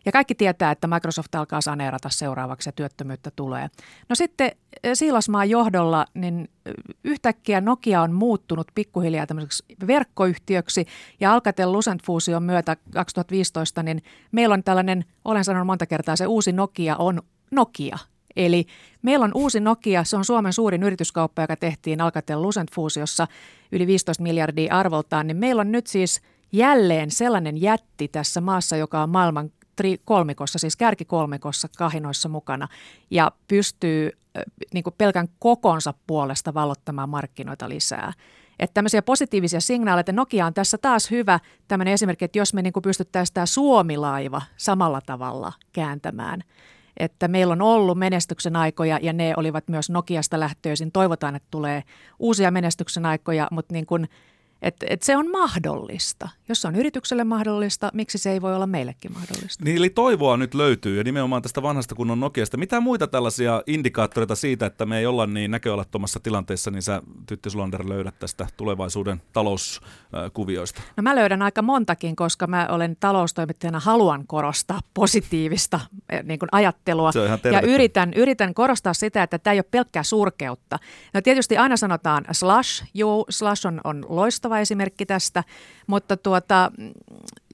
Ja 0.08 0.12
kaikki 0.12 0.34
tietää, 0.34 0.70
että 0.70 0.86
Microsoft 0.86 1.34
alkaa 1.34 1.60
saneerata 1.60 2.08
seuraavaksi 2.08 2.68
ja 2.68 2.72
työttömyyttä 2.72 3.30
tulee. 3.36 3.68
No 4.08 4.14
sitten 4.14 4.50
Siilasmaan 4.94 5.50
johdolla, 5.50 6.06
niin 6.14 6.48
yhtäkkiä 7.04 7.60
Nokia 7.60 8.02
on 8.02 8.12
muuttunut 8.12 8.66
pikkuhiljaa 8.74 9.26
tämmöiseksi 9.26 9.64
verkkoyhtiöksi 9.86 10.86
ja 11.20 11.32
Alcatel 11.32 11.72
Lucent 11.72 12.02
fuusion 12.02 12.42
myötä 12.42 12.76
2015, 12.92 13.82
niin 13.82 14.02
meillä 14.32 14.52
on 14.52 14.64
tällainen, 14.64 15.04
olen 15.24 15.44
sanonut 15.44 15.66
monta 15.66 15.86
kertaa, 15.86 16.16
se 16.16 16.26
uusi 16.26 16.52
Nokia 16.52 16.96
on 16.96 17.22
Nokia. 17.50 17.98
Eli 18.36 18.66
meillä 19.02 19.24
on 19.24 19.32
uusi 19.34 19.60
Nokia, 19.60 20.04
se 20.04 20.16
on 20.16 20.24
Suomen 20.24 20.52
suurin 20.52 20.82
yrityskauppa, 20.82 21.42
joka 21.42 21.56
tehtiin 21.56 22.00
Alcatel 22.00 22.42
Lucent 22.42 22.74
fuusiossa 22.74 23.26
yli 23.72 23.86
15 23.86 24.22
miljardia 24.22 24.74
arvoltaan, 24.74 25.26
niin 25.26 25.36
meillä 25.36 25.60
on 25.60 25.72
nyt 25.72 25.86
siis 25.86 26.20
jälleen 26.52 27.10
sellainen 27.10 27.60
jätti 27.60 28.08
tässä 28.08 28.40
maassa, 28.40 28.76
joka 28.76 29.02
on 29.02 29.10
maailman 29.10 29.50
tri- 29.82 30.00
kolmikossa, 30.04 30.58
siis 30.58 30.76
kärkikolmikossa 30.76 31.68
kahinoissa 31.78 32.28
mukana 32.28 32.68
ja 33.10 33.32
pystyy 33.48 34.10
niin 34.74 34.84
kuin 34.84 34.94
pelkän 34.98 35.28
kokonsa 35.38 35.94
puolesta 36.06 36.54
vallottamaan 36.54 37.08
markkinoita 37.08 37.68
lisää. 37.68 38.12
Että 38.58 38.74
tämmöisiä 38.74 39.02
positiivisia 39.02 39.60
signaaleja, 39.60 40.00
että 40.00 40.12
Nokia 40.12 40.46
on 40.46 40.54
tässä 40.54 40.78
taas 40.78 41.10
hyvä 41.10 41.40
tämmöinen 41.68 41.94
esimerkki, 41.94 42.24
että 42.24 42.38
jos 42.38 42.54
me 42.54 42.62
niin 42.62 42.72
pystyttäisiin 42.82 43.34
tämä 43.34 43.46
Suomi-laiva 43.46 44.42
samalla 44.56 45.00
tavalla 45.06 45.52
kääntämään– 45.72 46.42
että 46.98 47.28
meillä 47.28 47.52
on 47.52 47.62
ollut 47.62 47.98
menestyksen 47.98 48.56
aikoja 48.56 48.98
ja 49.02 49.12
ne 49.12 49.34
olivat 49.36 49.68
myös 49.68 49.90
Nokiasta 49.90 50.40
lähtöisin. 50.40 50.92
Toivotaan, 50.92 51.36
että 51.36 51.48
tulee 51.50 51.82
uusia 52.18 52.50
menestyksen 52.50 53.06
aikoja, 53.06 53.48
mutta 53.50 53.72
niin 53.72 53.86
kuin– 53.86 54.08
että 54.62 54.86
et 54.90 55.02
se 55.02 55.16
on 55.16 55.30
mahdollista. 55.30 56.28
Jos 56.48 56.62
se 56.62 56.68
on 56.68 56.76
yritykselle 56.76 57.24
mahdollista, 57.24 57.90
miksi 57.94 58.18
se 58.18 58.32
ei 58.32 58.42
voi 58.42 58.54
olla 58.54 58.66
meillekin 58.66 59.12
mahdollista? 59.12 59.64
Niin, 59.64 59.76
eli 59.76 59.90
toivoa 59.90 60.36
nyt 60.36 60.54
löytyy 60.54 60.98
ja 60.98 61.04
nimenomaan 61.04 61.42
tästä 61.42 61.62
vanhasta 61.62 61.94
kunnon 61.94 62.20
Nokiasta. 62.20 62.56
Mitä 62.56 62.80
muita 62.80 63.06
tällaisia 63.06 63.62
indikaattoreita 63.66 64.34
siitä, 64.34 64.66
että 64.66 64.86
me 64.86 64.98
ei 64.98 65.06
olla 65.06 65.26
niin 65.26 65.50
näköalattomassa 65.50 66.20
tilanteessa, 66.20 66.70
niin 66.70 66.82
sä 66.82 67.02
Tytti 67.26 67.50
Sulander 67.50 67.88
löydät 67.88 68.18
tästä 68.18 68.46
tulevaisuuden 68.56 69.22
talouskuvioista? 69.32 70.82
No 70.96 71.02
mä 71.02 71.16
löydän 71.16 71.42
aika 71.42 71.62
montakin, 71.62 72.16
koska 72.16 72.46
mä 72.46 72.66
olen 72.70 72.96
taloustoimittajana, 73.00 73.80
haluan 73.80 74.26
korostaa 74.26 74.80
positiivista 74.94 75.80
eh, 76.08 76.22
niin 76.24 76.38
kuin 76.38 76.48
ajattelua. 76.52 77.12
Se 77.12 77.20
on 77.20 77.26
ihan 77.26 77.40
ja 77.52 77.60
yritän, 77.60 78.12
yritän 78.16 78.54
korostaa 78.54 78.94
sitä, 78.94 79.22
että 79.22 79.38
tämä 79.38 79.52
ei 79.52 79.58
ole 79.58 79.64
pelkkää 79.70 80.02
surkeutta. 80.02 80.78
No 81.14 81.20
tietysti 81.20 81.56
aina 81.56 81.76
sanotaan 81.76 82.24
slash, 82.32 82.84
juu, 82.94 83.26
slash 83.30 83.66
on, 83.66 83.80
on 83.84 84.06
loistava 84.08 84.47
loistava 84.48 84.60
esimerkki 84.60 85.06
tästä, 85.06 85.44
mutta 85.86 86.16
tuota, 86.16 86.72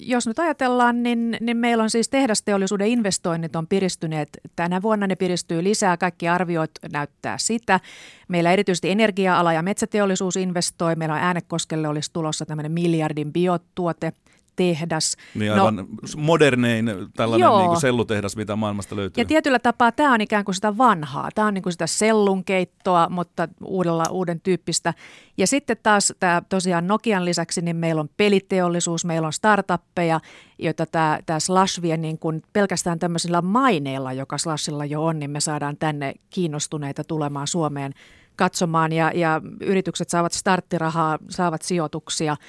jos 0.01 0.27
nyt 0.27 0.39
ajatellaan, 0.39 1.03
niin, 1.03 1.37
niin 1.41 1.57
meillä 1.57 1.83
on 1.83 1.91
siis 1.91 2.09
tehdasteollisuuden 2.09 2.87
investoinnit 2.87 3.57
on 3.57 3.67
piristyneet. 3.67 4.29
Tänä 4.57 4.83
vuonna 4.83 5.07
ne 5.07 5.17
piristyy 5.17 5.65
lisää, 5.65 5.97
kaikki 5.97 6.29
arviot 6.29 6.71
näyttää 6.93 7.39
sitä. 7.39 7.81
Meillä 8.29 8.53
erityisesti 8.53 8.91
energia-ala 8.91 9.53
ja 9.53 9.63
metsäteollisuus 9.63 10.37
investoi. 10.37 10.97
Meillä 10.97 11.15
on 11.15 11.21
Äänekoskelle 11.21 11.89
olisi 11.89 12.13
tulossa 12.13 12.47
tämmöinen 12.47 12.73
miljardin 12.73 13.33
biotuote 13.33 14.13
tehdas. 14.57 15.17
Niin 15.35 15.49
no- 15.49 15.55
aivan 15.55 15.77
no, 15.77 15.87
modernein 16.17 16.90
tällainen 17.17 17.51
niin 17.51 17.69
kuin 17.69 17.81
sellutehdas, 17.81 18.37
mitä 18.37 18.57
maailmasta 18.57 18.97
löytyy. 18.97 19.23
Ja 19.23 19.25
tietyllä 19.29 19.59
tapaa 19.59 19.93
tämä 19.93 20.14
on 20.14 20.21
ikään 20.21 20.45
kuin 20.45 20.55
sitä 20.55 20.79
vanhaa. 20.79 21.29
Tämä 21.35 21.49
on 21.49 21.55
niin 21.55 21.62
kuin 21.62 21.73
sitä 21.73 21.87
sellunkeittoa, 21.87 23.09
mutta 23.11 23.49
uudella, 23.64 24.05
uuden 24.11 24.40
tyyppistä. 24.40 24.95
Ja 25.37 25.47
sitten 25.47 25.77
taas 25.83 26.12
tämä 26.21 26.43
tosiaan 26.49 26.87
Nokian 26.87 27.25
lisäksi, 27.25 27.61
niin 27.61 27.77
meillä 27.77 28.01
on 28.01 28.11
peliteollisuus, 28.17 29.05
meillä 29.05 29.27
on 29.27 29.33
startuppeja, 29.33 30.21
joita 30.59 30.87
tämä, 30.87 31.19
tämä 31.27 31.40
Slash 31.40 31.83
vie 31.83 31.97
niin 31.97 32.19
kuin 32.19 32.43
pelkästään 32.53 32.99
tämmöisillä 32.99 33.43
maineilla, 33.43 34.12
joka 34.12 34.38
Slashilla 34.38 34.85
jo 34.85 35.05
on, 35.05 35.19
niin 35.19 35.31
me 35.31 35.40
saadaan 35.40 35.77
tänne 35.77 36.14
kiinnostuneita 36.31 37.05
tulemaan 37.05 37.47
Suomeen 37.47 37.93
katsomaan 38.37 38.93
ja, 38.93 39.12
ja 39.14 39.40
yritykset 39.61 40.11
saavat 40.11 40.33
starttirahaa, 40.33 41.19
saavat 41.31 41.62
sijoituksia– 41.62 42.37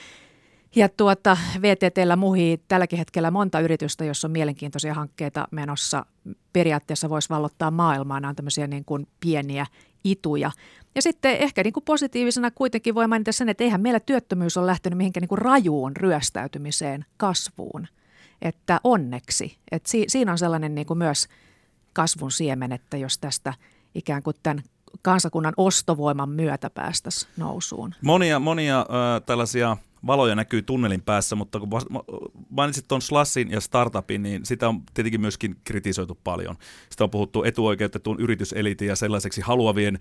ja 0.76 0.90
tuota, 0.90 1.38
VTTllä 1.62 2.16
muhii 2.16 2.58
tälläkin 2.68 3.00
hetkellä 3.00 3.32
monta 3.32 3.60
yritystä, 3.60 4.06
jossa 4.06 4.28
on 4.28 4.32
mielenkiintoisia 4.32 4.94
hankkeita 4.94 5.48
menossa. 5.52 6.06
Periaatteessa 6.54 7.10
voisi 7.10 7.30
vallottaa 7.30 7.72
maailmaa. 7.72 8.20
Nämä 8.20 8.30
on 8.30 8.36
tämmöisiä 8.36 8.68
niin 8.68 8.86
kuin 8.86 9.08
pieniä 9.20 9.66
ituja. 10.04 10.52
Ja 10.96 11.02
sitten 11.02 11.38
ehkä 11.38 11.64
niin 11.64 11.74
kuin 11.74 11.84
positiivisena 11.84 12.52
kuitenkin 12.52 12.96
voi 12.96 13.08
mainita 13.08 13.32
sen, 13.32 13.50
että 13.50 13.64
eihän 13.64 13.82
meillä 13.82 14.00
työttömyys 14.00 14.58
ole 14.58 14.66
lähtenyt 14.66 14.98
mihinkään 14.98 15.22
niin 15.22 15.30
kuin 15.30 15.42
rajuun 15.42 15.96
ryöstäytymiseen, 15.96 17.06
kasvuun. 17.18 17.88
Että 18.42 18.80
onneksi. 18.84 19.58
Että 19.72 19.90
si- 19.90 20.06
siinä 20.08 20.32
on 20.32 20.38
sellainen 20.38 20.76
niin 20.76 20.88
kuin 20.88 20.98
myös 20.98 21.28
kasvun 21.94 22.32
siemen, 22.32 22.72
että 22.72 22.98
jos 22.98 23.18
tästä 23.18 23.54
ikään 23.96 24.24
kuin 24.24 24.36
tämän 24.44 24.64
kansakunnan 25.02 25.54
ostovoiman 25.58 26.30
myötä 26.30 26.70
päästäisiin 26.70 27.32
nousuun. 27.38 27.96
Monia, 28.02 28.40
monia 28.40 28.80
äh, 28.80 28.86
tällaisia 29.26 29.78
valoja 30.08 30.36
näkyy 30.36 30.62
tunnelin 30.62 31.02
päässä, 31.02 31.36
mutta 31.36 31.60
kun 31.60 31.70
mainitsit 32.50 32.88
tuon 32.88 33.02
Slassin 33.02 33.52
ja 33.52 33.62
startupin, 33.62 34.24
niin 34.24 34.46
sitä 34.46 34.70
on 34.70 34.82
tietenkin 34.94 35.22
myöskin 35.22 35.56
kritisoitu 35.64 36.20
paljon. 36.24 36.56
Sitä 36.90 37.04
on 37.04 37.10
puhuttu 37.10 37.44
etuoikeutetun 37.44 38.20
yrityselitin 38.20 38.88
ja 38.88 38.96
sellaiseksi 38.96 39.42
haluavien 39.42 40.00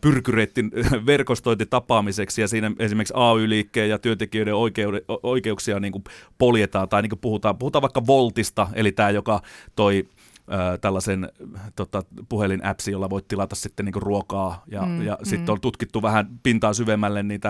pyrkyreittin 0.00 0.70
verkostointi 1.06 1.66
tapaamiseksi 1.66 2.40
ja 2.40 2.48
siinä 2.48 2.72
esimerkiksi 2.78 3.14
AY-liikkeen 3.16 3.90
ja 3.90 3.98
työntekijöiden 3.98 4.54
oikeude, 4.54 5.02
oikeuksia 5.22 5.80
niin 5.80 5.92
kuin 5.92 6.04
poljetaan 6.38 6.88
tai 6.88 7.02
niin 7.02 7.10
kuin 7.10 7.20
puhutaan, 7.20 7.58
puhutaan 7.58 7.82
vaikka 7.82 8.06
Voltista, 8.06 8.68
eli 8.74 8.92
tämä, 8.92 9.10
joka 9.10 9.42
toi 9.76 10.08
tällaisen 10.80 11.32
tota, 11.76 12.02
puhelin-appsi, 12.28 12.90
jolla 12.90 13.10
voit 13.10 13.28
tilata 13.28 13.54
sitten 13.54 13.84
niinku 13.86 14.00
ruokaa 14.00 14.62
ja, 14.66 14.82
mm, 14.82 15.02
ja 15.02 15.18
mm. 15.20 15.24
sitten 15.24 15.52
on 15.52 15.60
tutkittu 15.60 16.02
vähän 16.02 16.26
pintaa 16.42 16.72
syvemmälle, 16.72 17.22
niin 17.22 17.40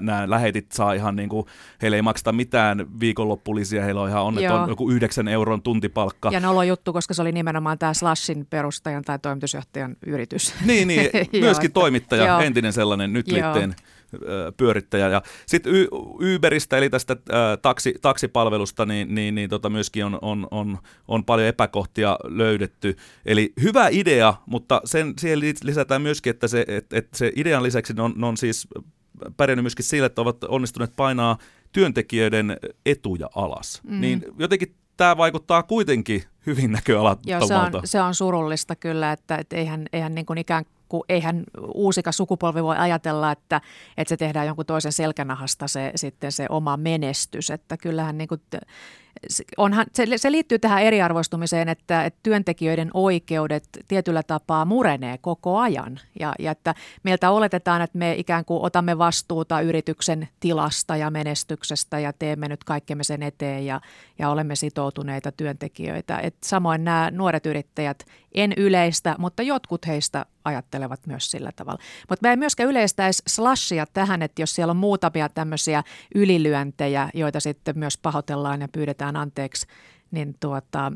nämä 0.00 0.30
lähetit 0.30 0.72
saa 0.72 0.92
ihan 0.92 1.16
niinku, 1.16 1.46
heille 1.82 1.96
ei 1.96 2.02
makseta 2.02 2.32
mitään 2.32 2.86
viikonloppulisia, 3.00 3.84
heillä 3.84 4.02
on 4.02 4.08
ihan 4.08 4.22
onneton 4.22 4.68
joku 4.68 4.90
yhdeksän 4.90 5.28
euron 5.28 5.62
tuntipalkka. 5.62 6.30
Ja 6.32 6.40
nolo 6.40 6.62
juttu, 6.62 6.92
koska 6.92 7.14
se 7.14 7.22
oli 7.22 7.32
nimenomaan 7.32 7.78
tämä 7.78 7.94
Slashin 7.94 8.46
perustajan 8.50 9.02
tai 9.02 9.18
toimitusjohtajan 9.18 9.96
yritys. 10.06 10.54
Niin, 10.64 10.88
niin 10.88 11.10
myöskin 11.40 11.72
toimittaja, 11.72 12.26
Joo. 12.26 12.40
entinen 12.40 12.72
sellainen 12.72 13.12
nyt 13.12 13.28
liitteen 13.28 13.74
pyörittäjä. 14.56 15.08
Ja 15.08 15.22
sitten 15.46 15.72
Uberistä, 16.34 16.78
eli 16.78 16.90
tästä 16.90 17.16
taksi, 17.62 17.94
taksipalvelusta, 18.02 18.86
niin, 18.86 19.14
niin, 19.14 19.34
niin 19.34 19.50
tota 19.50 19.70
myöskin 19.70 20.04
on, 20.04 20.18
on, 20.22 20.46
on, 20.50 20.78
on 21.08 21.24
paljon 21.24 21.48
epäkohtia 21.48 22.18
löydetty. 22.24 22.96
Eli 23.26 23.52
hyvä 23.62 23.88
idea, 23.90 24.34
mutta 24.46 24.80
sen, 24.84 25.14
siihen 25.18 25.40
lisätään 25.62 26.02
myöskin, 26.02 26.30
että 26.30 26.48
se, 26.48 26.64
et, 26.68 26.92
et 26.92 27.08
se 27.14 27.32
idean 27.36 27.62
lisäksi 27.62 27.92
ne 27.92 28.02
on, 28.02 28.12
ne 28.16 28.26
on 28.26 28.36
siis 28.36 28.68
pärjännyt 29.36 29.64
myöskin 29.64 29.84
sillä, 29.84 30.06
että 30.06 30.22
ovat 30.22 30.44
onnistuneet 30.44 30.92
painaa 30.96 31.38
työntekijöiden 31.72 32.56
etuja 32.86 33.28
alas. 33.34 33.80
Mm. 33.84 34.00
Niin 34.00 34.24
jotenkin 34.38 34.74
tämä 34.96 35.16
vaikuttaa 35.16 35.62
kuitenkin 35.62 36.22
hyvin 36.46 36.72
näköalattomalta. 36.72 37.54
Joo, 37.54 37.70
se 37.70 37.76
on, 37.76 37.82
se 37.84 38.00
on 38.00 38.14
surullista 38.14 38.76
kyllä, 38.76 39.12
että, 39.12 39.36
että 39.36 39.56
eihän, 39.56 39.86
eihän 39.92 40.14
niin 40.14 40.26
kuin 40.26 40.38
ikään 40.38 40.64
kun 40.94 41.04
eihän 41.08 41.44
uusikas 41.74 42.16
sukupolvi 42.16 42.62
voi 42.62 42.76
ajatella, 42.76 43.32
että, 43.32 43.60
että 43.96 44.08
se 44.08 44.16
tehdään 44.16 44.46
jonkun 44.46 44.66
toisen 44.66 44.92
selkänahasta 44.92 45.68
se, 45.68 45.92
sitten 45.96 46.32
se 46.32 46.46
oma 46.48 46.76
menestys. 46.76 47.50
Että 47.50 47.76
kyllähän 47.76 48.18
niin 48.18 48.28
kuin, 48.28 48.40
onhan, 49.56 49.86
se, 49.92 50.06
se 50.16 50.32
liittyy 50.32 50.58
tähän 50.58 50.82
eriarvoistumiseen, 50.82 51.68
että, 51.68 52.04
että 52.04 52.20
työntekijöiden 52.22 52.90
oikeudet 52.94 53.64
tietyllä 53.88 54.22
tapaa 54.22 54.64
murenee 54.64 55.18
koko 55.18 55.58
ajan. 55.58 56.00
Ja, 56.20 56.34
ja 56.38 56.50
että 56.50 56.74
meiltä 57.02 57.30
oletetaan, 57.30 57.82
että 57.82 57.98
me 57.98 58.14
ikään 58.14 58.44
kuin 58.44 58.62
otamme 58.62 58.98
vastuuta 58.98 59.60
yrityksen 59.60 60.28
tilasta 60.40 60.96
ja 60.96 61.10
menestyksestä 61.10 61.98
ja 61.98 62.12
teemme 62.12 62.48
nyt 62.48 62.64
kaikkemme 62.64 63.04
sen 63.04 63.22
eteen 63.22 63.66
ja, 63.66 63.80
ja 64.18 64.30
olemme 64.30 64.56
sitoutuneita 64.56 65.32
työntekijöitä. 65.32 66.18
Et 66.18 66.36
samoin 66.44 66.84
nämä 66.84 67.10
nuoret 67.10 67.46
yrittäjät, 67.46 68.04
en 68.34 68.52
yleistä, 68.56 69.16
mutta 69.18 69.42
jotkut 69.42 69.86
heistä 69.86 70.26
ajattelevat 70.44 71.06
myös 71.06 71.30
sillä 71.30 71.52
tavalla. 71.56 71.78
Mutta 72.08 72.28
mä 72.28 72.32
en 72.32 72.38
myöskään 72.38 72.70
yleistäisi 72.70 73.22
slashia 73.26 73.86
tähän, 73.92 74.22
että 74.22 74.42
jos 74.42 74.54
siellä 74.54 74.70
on 74.70 74.76
muutamia 74.76 75.28
tämmöisiä 75.28 75.82
ylilyöntejä, 76.14 77.10
joita 77.14 77.40
sitten 77.40 77.78
myös 77.78 77.98
pahoitellaan 77.98 78.60
ja 78.60 78.68
pyydetään 78.68 79.16
anteeksi, 79.16 79.66
niin 80.10 80.36
tuota, 80.40 80.92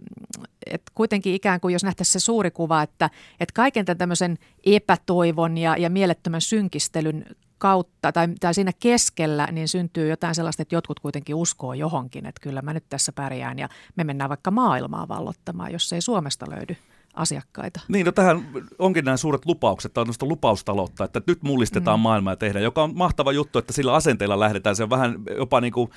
et 0.67 0.83
kuitenkin 0.95 1.35
ikään 1.35 1.61
kuin 1.61 1.73
jos 1.73 1.85
nähtäisiin 1.85 2.21
se 2.21 2.25
suuri 2.25 2.51
kuva, 2.51 2.83
että, 2.83 3.11
että 3.41 3.53
kaiken 3.55 3.85
tämän 3.85 3.99
tämmöisen 3.99 4.39
epätoivon 4.67 5.59
ja, 5.59 5.77
ja 5.77 5.91
mielettömän 5.91 6.41
synkistelyn 6.41 7.25
kautta 7.59 8.13
tai, 8.13 8.29
tai 8.41 8.55
siinä 8.55 8.73
keskellä, 8.81 9.49
niin 9.53 9.69
syntyy 9.69 10.09
jotain 10.09 10.35
sellaista, 10.35 10.63
että 10.63 10.75
jotkut 10.75 11.01
kuitenkin 11.01 11.35
uskoo 11.35 11.75
johonkin, 11.75 12.27
että 12.27 12.41
kyllä 12.41 12.63
mä 12.63 12.75
nyt 12.75 12.85
tässä 12.89 13.13
pärjään 13.13 13.59
ja 13.59 13.69
me 13.97 14.05
mennään 14.05 14.29
vaikka 14.29 14.51
maailmaa 14.51 15.09
vallottamaan, 15.09 15.73
jos 15.73 15.93
ei 15.93 16.01
Suomesta 16.01 16.47
löydy 16.51 16.77
asiakkaita. 17.15 17.81
Niin, 17.89 18.07
no 18.07 18.13
tähän 18.13 18.49
onkin 18.79 19.05
nämä 19.05 19.17
suuret 19.17 19.47
lupaukset, 19.47 19.93
tämä 19.95 20.05
on 20.23 20.29
lupaustaloutta, 20.29 21.05
että 21.05 21.21
nyt 21.27 21.43
mullistetaan 21.43 22.01
mm. 22.01 22.03
maailmaa 22.03 22.33
ja 22.33 22.37
tehdään, 22.37 22.63
joka 22.63 22.83
on 22.83 22.97
mahtava 22.97 23.33
juttu, 23.33 23.59
että 23.59 23.73
sillä 23.73 23.95
asenteella 23.95 24.41
lähdetään. 24.41 24.77
Se 24.77 24.83
on 24.83 24.91
vähän 24.91 25.15
jopa 25.37 25.61
niin 25.61 25.73
kuin 25.73 25.91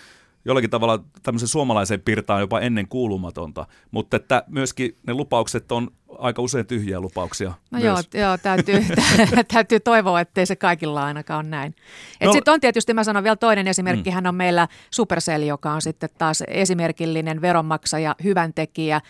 jollakin 0.45 0.69
tavalla 0.69 1.03
tämmöisen 1.23 1.47
suomalaiseen 1.47 2.01
pirtaan 2.01 2.41
jopa 2.41 2.59
ennen 2.59 2.87
kuulumatonta, 2.87 3.67
mutta 3.91 4.17
että 4.17 4.43
myöskin 4.47 4.95
ne 5.07 5.13
lupaukset 5.13 5.71
on 5.71 5.91
aika 6.19 6.41
usein 6.41 6.65
tyhjiä 6.65 6.99
lupauksia. 6.99 7.53
No 7.71 7.79
myös. 7.79 7.83
joo, 7.83 8.23
joo 8.23 8.37
täytyy, 8.37 8.85
täytyy 9.53 9.79
toivoa, 9.79 10.21
ettei 10.21 10.45
se 10.45 10.55
kaikilla 10.55 11.05
ainakaan 11.05 11.45
ole 11.45 11.49
näin. 11.49 11.75
No, 12.23 12.33
sitten 12.33 12.53
on 12.53 12.59
tietysti, 12.59 12.93
mä 12.93 13.03
sanon 13.03 13.23
vielä 13.23 13.35
toinen 13.35 13.67
esimerkki, 13.67 14.09
mm. 14.09 14.13
hän 14.13 14.27
on 14.27 14.35
meillä 14.35 14.67
Supercell, 14.91 15.43
joka 15.43 15.71
on 15.71 15.81
sitten 15.81 16.09
taas 16.17 16.43
esimerkillinen 16.47 17.41
veronmaksaja, 17.41 18.15
hyvän 18.23 18.53
tekijä, 18.53 19.01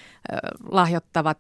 lahjoittavat 0.71 1.37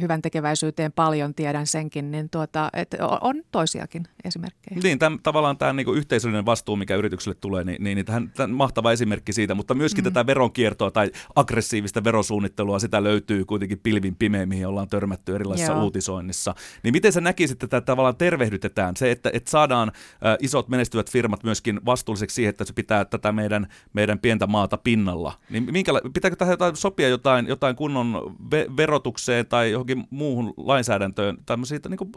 hyvän 0.00 0.22
tekeväisyyteen 0.22 0.92
paljon, 0.92 1.34
tiedän 1.34 1.66
senkin, 1.66 2.10
niin 2.10 2.30
tuota, 2.30 2.70
et 2.72 2.96
on 3.20 3.42
toisiakin 3.50 4.02
esimerkkejä. 4.24 4.80
Niin, 4.82 4.98
tämän, 4.98 5.18
tavallaan 5.22 5.58
tämä 5.58 5.72
niin 5.72 5.96
yhteisöllinen 5.96 6.46
vastuu, 6.46 6.76
mikä 6.76 6.96
yritykselle 6.96 7.36
tulee, 7.40 7.64
niin, 7.64 7.84
niin, 7.84 7.96
niin 7.96 8.06
tähän, 8.06 8.30
tämän 8.36 8.50
mahtava 8.50 8.92
esimerkki 8.92 9.32
siitä, 9.32 9.54
mutta 9.54 9.74
myöskin 9.74 10.04
mm. 10.04 10.12
tätä 10.12 10.26
veronkiertoa 10.26 10.90
tai 10.90 11.10
aggressiivista 11.36 12.04
verosuunnittelua, 12.04 12.78
sitä 12.78 13.04
löytyy 13.04 13.44
kuitenkin 13.44 13.80
pilvin 13.82 14.16
pimeä, 14.16 14.46
mihin 14.46 14.66
ollaan 14.66 14.88
törmännyt 14.88 15.03
törmätty 15.04 15.34
erilaisissa 15.34 15.72
Joo. 15.72 15.84
uutisoinnissa. 15.84 16.54
Niin 16.82 16.92
miten 16.92 17.12
sä 17.12 17.20
näkisit, 17.20 17.62
että 17.62 17.66
tätä 17.66 17.84
tavallaan 17.84 18.16
tervehdytetään, 18.16 18.96
se, 18.96 19.10
että, 19.10 19.30
että 19.32 19.50
saadaan 19.50 19.88
ä, 19.88 20.36
isot 20.40 20.68
menestyvät 20.68 21.10
firmat 21.10 21.44
myöskin 21.44 21.80
vastuulliseksi 21.86 22.34
siihen, 22.34 22.50
että 22.50 22.64
se 22.64 22.72
pitää 22.72 23.04
tätä 23.04 23.32
meidän, 23.32 23.66
meidän 23.92 24.18
pientä 24.18 24.46
maata 24.46 24.76
pinnalla. 24.76 25.32
Niin 25.50 25.64
minkäla- 25.72 26.10
pitääkö 26.14 26.36
tähän 26.36 26.52
jotain, 26.52 26.76
sopia 26.76 27.08
jotain, 27.08 27.48
jotain 27.48 27.76
kunnon 27.76 28.36
ve- 28.54 28.76
verotukseen 28.76 29.46
tai 29.46 29.70
johonkin 29.70 30.04
muuhun 30.10 30.54
lainsäädäntöön, 30.56 31.38
tämmöisiä, 31.46 31.78
niin 31.88 31.98
kuin, 31.98 32.12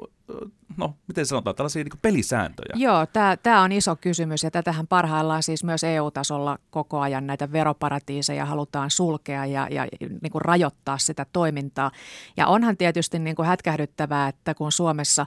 no 0.78 0.96
miten 1.08 1.26
sanotaan, 1.26 1.56
tällaisia 1.56 1.84
niin 1.84 2.00
pelisääntöjä? 2.02 2.74
Joo, 2.76 3.06
tämä 3.44 3.62
on 3.62 3.72
iso 3.72 3.96
kysymys 3.96 4.44
ja 4.44 4.52
tätähän 4.52 4.88
parhaillaan 4.88 5.44
siis 5.44 5.64
myös 5.64 5.84
EU-tasolla 5.84 6.58
koko 6.70 7.00
ajan 7.00 7.28
näitä 7.28 7.52
veroparatiiseja 7.52 8.46
halutaan 8.46 8.92
sulkea 8.92 9.46
ja, 9.46 9.68
ja 9.72 9.88
niin 10.22 10.32
kuin 10.32 10.42
rajoittaa 10.42 10.98
sitä 10.98 11.26
toimintaa. 11.34 11.92
Ja 12.38 12.48
onhan 12.48 12.77
tietysti 12.78 13.20
niin 13.20 13.36
kuin 13.36 13.48
hätkähdyttävää, 13.48 14.28
että 14.28 14.54
kun 14.54 14.72
Suomessa 14.72 15.26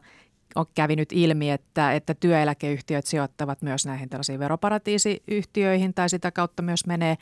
on 0.54 0.66
kävi 0.74 0.96
nyt 0.96 1.12
ilmi, 1.12 1.50
että, 1.50 1.92
että 1.92 2.14
työeläkeyhtiöt 2.14 3.06
sijoittavat 3.06 3.62
myös 3.62 3.86
näihin 3.86 4.08
tällaisiin 4.08 4.40
veroparatiisiyhtiöihin 4.40 5.94
tai 5.94 6.08
sitä 6.08 6.30
kautta 6.30 6.62
myös 6.62 6.86
menee 6.86 7.16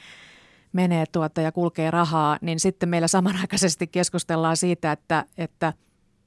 menee 0.72 1.04
tuota 1.12 1.40
ja 1.40 1.52
kulkee 1.52 1.90
rahaa, 1.90 2.38
niin 2.40 2.60
sitten 2.60 2.88
meillä 2.88 3.08
samanaikaisesti 3.08 3.86
keskustellaan 3.86 4.56
siitä, 4.56 4.92
että, 4.92 5.24
että 5.38 5.72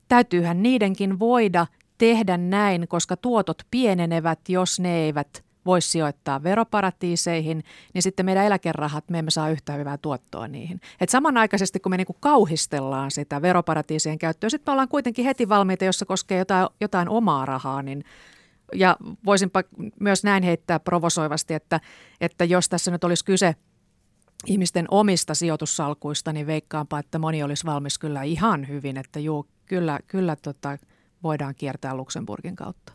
täytyyhän 0.07 0.63
niidenkin 0.63 1.19
voida 1.19 1.67
tehdä 1.97 2.37
näin, 2.37 2.87
koska 2.87 3.17
tuotot 3.17 3.57
pienenevät, 3.71 4.39
jos 4.49 4.79
ne 4.79 4.95
eivät 4.95 5.43
voi 5.65 5.81
sijoittaa 5.81 6.43
veroparatiiseihin, 6.43 7.63
niin 7.93 8.01
sitten 8.01 8.25
meidän 8.25 8.45
eläkerahat, 8.45 9.09
me 9.09 9.19
emme 9.19 9.31
saa 9.31 9.49
yhtä 9.49 9.73
hyvää 9.73 9.97
tuottoa 9.97 10.47
niihin. 10.47 10.81
Et 11.01 11.09
samanaikaisesti, 11.09 11.79
kun 11.79 11.89
me 11.89 11.97
niinku 11.97 12.17
kauhistellaan 12.19 13.11
sitä 13.11 13.41
veroparatiisien 13.41 14.19
käyttöä, 14.19 14.49
sitten 14.49 14.71
me 14.71 14.73
ollaan 14.73 14.87
kuitenkin 14.87 15.25
heti 15.25 15.49
valmiita, 15.49 15.85
jos 15.85 15.99
se 15.99 16.05
koskee 16.05 16.37
jotain, 16.37 16.67
jotain 16.81 17.09
omaa 17.09 17.45
rahaa, 17.45 17.81
niin 17.81 18.03
ja 18.75 18.97
voisinpa 19.25 19.63
myös 19.99 20.23
näin 20.23 20.43
heittää 20.43 20.79
provosoivasti, 20.79 21.53
että, 21.53 21.79
että 22.21 22.45
jos 22.45 22.69
tässä 22.69 22.91
nyt 22.91 23.03
olisi 23.03 23.25
kyse 23.25 23.55
ihmisten 24.45 24.85
omista 24.91 25.35
sijoitussalkuista, 25.35 26.33
niin 26.33 26.47
veikkaanpa, 26.47 26.99
että 26.99 27.19
moni 27.19 27.43
olisi 27.43 27.65
valmis 27.65 27.99
kyllä 27.99 28.23
ihan 28.23 28.67
hyvin, 28.67 28.97
että 28.97 29.19
juu, 29.19 29.47
kyllä, 29.65 29.99
kyllä 30.07 30.35
tota, 30.35 30.77
voidaan 31.23 31.55
kiertää 31.55 31.95
Luxemburgin 31.95 32.55
kautta. 32.55 32.93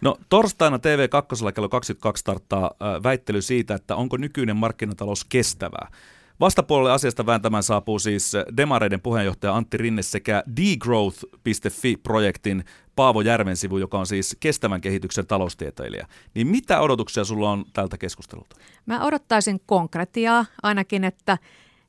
No 0.00 0.16
torstaina 0.28 0.76
TV2 0.76 1.52
kello 1.52 1.68
22 1.68 2.20
starttaa 2.20 2.70
väittely 3.02 3.42
siitä, 3.42 3.74
että 3.74 3.96
onko 3.96 4.16
nykyinen 4.16 4.56
markkinatalous 4.56 5.24
kestävää. 5.24 5.88
Vastapuolelle 6.40 6.92
asiasta 6.92 7.26
vääntämään 7.26 7.62
saapuu 7.62 7.98
siis 7.98 8.32
Demareiden 8.56 9.00
puheenjohtaja 9.00 9.56
Antti 9.56 9.76
Rinne 9.76 10.02
sekä 10.02 10.44
degrowth.fi-projektin 10.56 12.64
Paavo 12.96 13.20
Järvensivu, 13.20 13.78
joka 13.78 13.98
on 13.98 14.06
siis 14.06 14.36
kestävän 14.40 14.80
kehityksen 14.80 15.26
taloustieteilijä. 15.26 16.06
Niin 16.34 16.46
mitä 16.46 16.80
odotuksia 16.80 17.24
sulla 17.24 17.50
on 17.50 17.64
tältä 17.72 17.98
keskustelulta? 17.98 18.56
Mä 18.86 19.04
odottaisin 19.04 19.60
konkretiaa 19.66 20.46
ainakin, 20.62 21.04
että, 21.04 21.38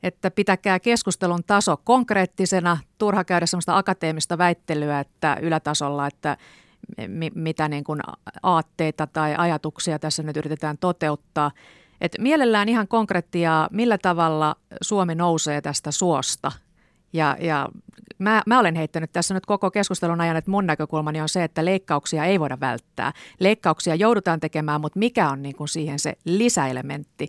että 0.04 0.32
pitäkää 0.32 0.80
keskustelun 0.80 1.44
taso 1.48 1.78
konkreettisena, 1.84 2.78
turha 2.98 3.24
käydä 3.24 3.46
sellaista 3.46 3.78
akateemista 3.78 4.38
väittelyä, 4.38 5.00
että 5.00 5.38
ylätasolla, 5.42 6.08
että 6.08 6.38
mitä 7.36 7.70
niin 7.70 7.84
kuin 7.84 8.00
aatteita 8.44 9.08
tai 9.08 9.36
ajatuksia 9.38 10.00
tässä 10.00 10.24
nyt 10.24 10.38
yritetään 10.38 10.78
toteuttaa. 10.78 11.52
Et 12.02 12.16
mielellään 12.20 12.70
ihan 12.70 12.88
konkreettia, 12.88 13.68
millä 13.72 13.98
tavalla 13.98 14.56
Suomi 14.82 15.16
nousee 15.16 15.62
tästä 15.62 15.92
suosta. 15.92 16.52
Ja, 17.14 17.38
ja 17.40 17.70
mä, 18.20 18.44
mä 18.46 18.60
olen 18.60 18.76
heittänyt 18.76 19.12
tässä 19.12 19.34
nyt 19.34 19.46
koko 19.46 19.72
keskustelun 19.72 20.22
ajan, 20.22 20.38
että 20.38 20.52
mun 20.52 20.66
näkökulmani 20.66 21.22
on 21.22 21.30
se, 21.30 21.44
että 21.44 21.66
leikkauksia 21.66 22.26
ei 22.26 22.40
voida 22.40 22.60
välttää. 22.60 23.14
Leikkauksia 23.40 23.96
joudutaan 23.96 24.40
tekemään, 24.40 24.82
mutta 24.82 25.00
mikä 25.00 25.30
on 25.30 25.42
niin 25.42 25.56
kuin 25.56 25.68
siihen 25.68 26.00
se 26.00 26.14
lisäelementti, 26.26 27.28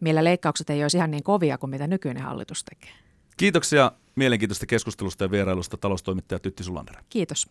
millä 0.00 0.24
leikkaukset 0.24 0.70
ei 0.70 0.82
olisi 0.82 0.96
ihan 0.96 1.10
niin 1.10 1.22
kovia 1.22 1.58
kuin 1.58 1.70
mitä 1.70 1.86
nykyinen 1.86 2.22
hallitus 2.22 2.64
tekee. 2.64 2.90
Kiitoksia 3.36 3.92
mielenkiintoista 4.14 4.66
keskustelusta 4.66 5.24
ja 5.24 5.30
vierailusta 5.30 5.76
taloustoimittaja 5.76 6.38
Tytti 6.38 6.64
Sulander. 6.64 6.96
Kiitos. 7.10 7.48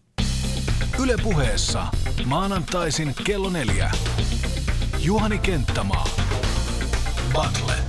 Ylepuheessa 0.99 1.87
maanantaisin 2.25 3.15
kello 3.23 3.49
neljä. 3.49 3.91
Juhani 4.99 5.37
Kenttämaa. 5.39 6.07
Battle. 7.33 7.84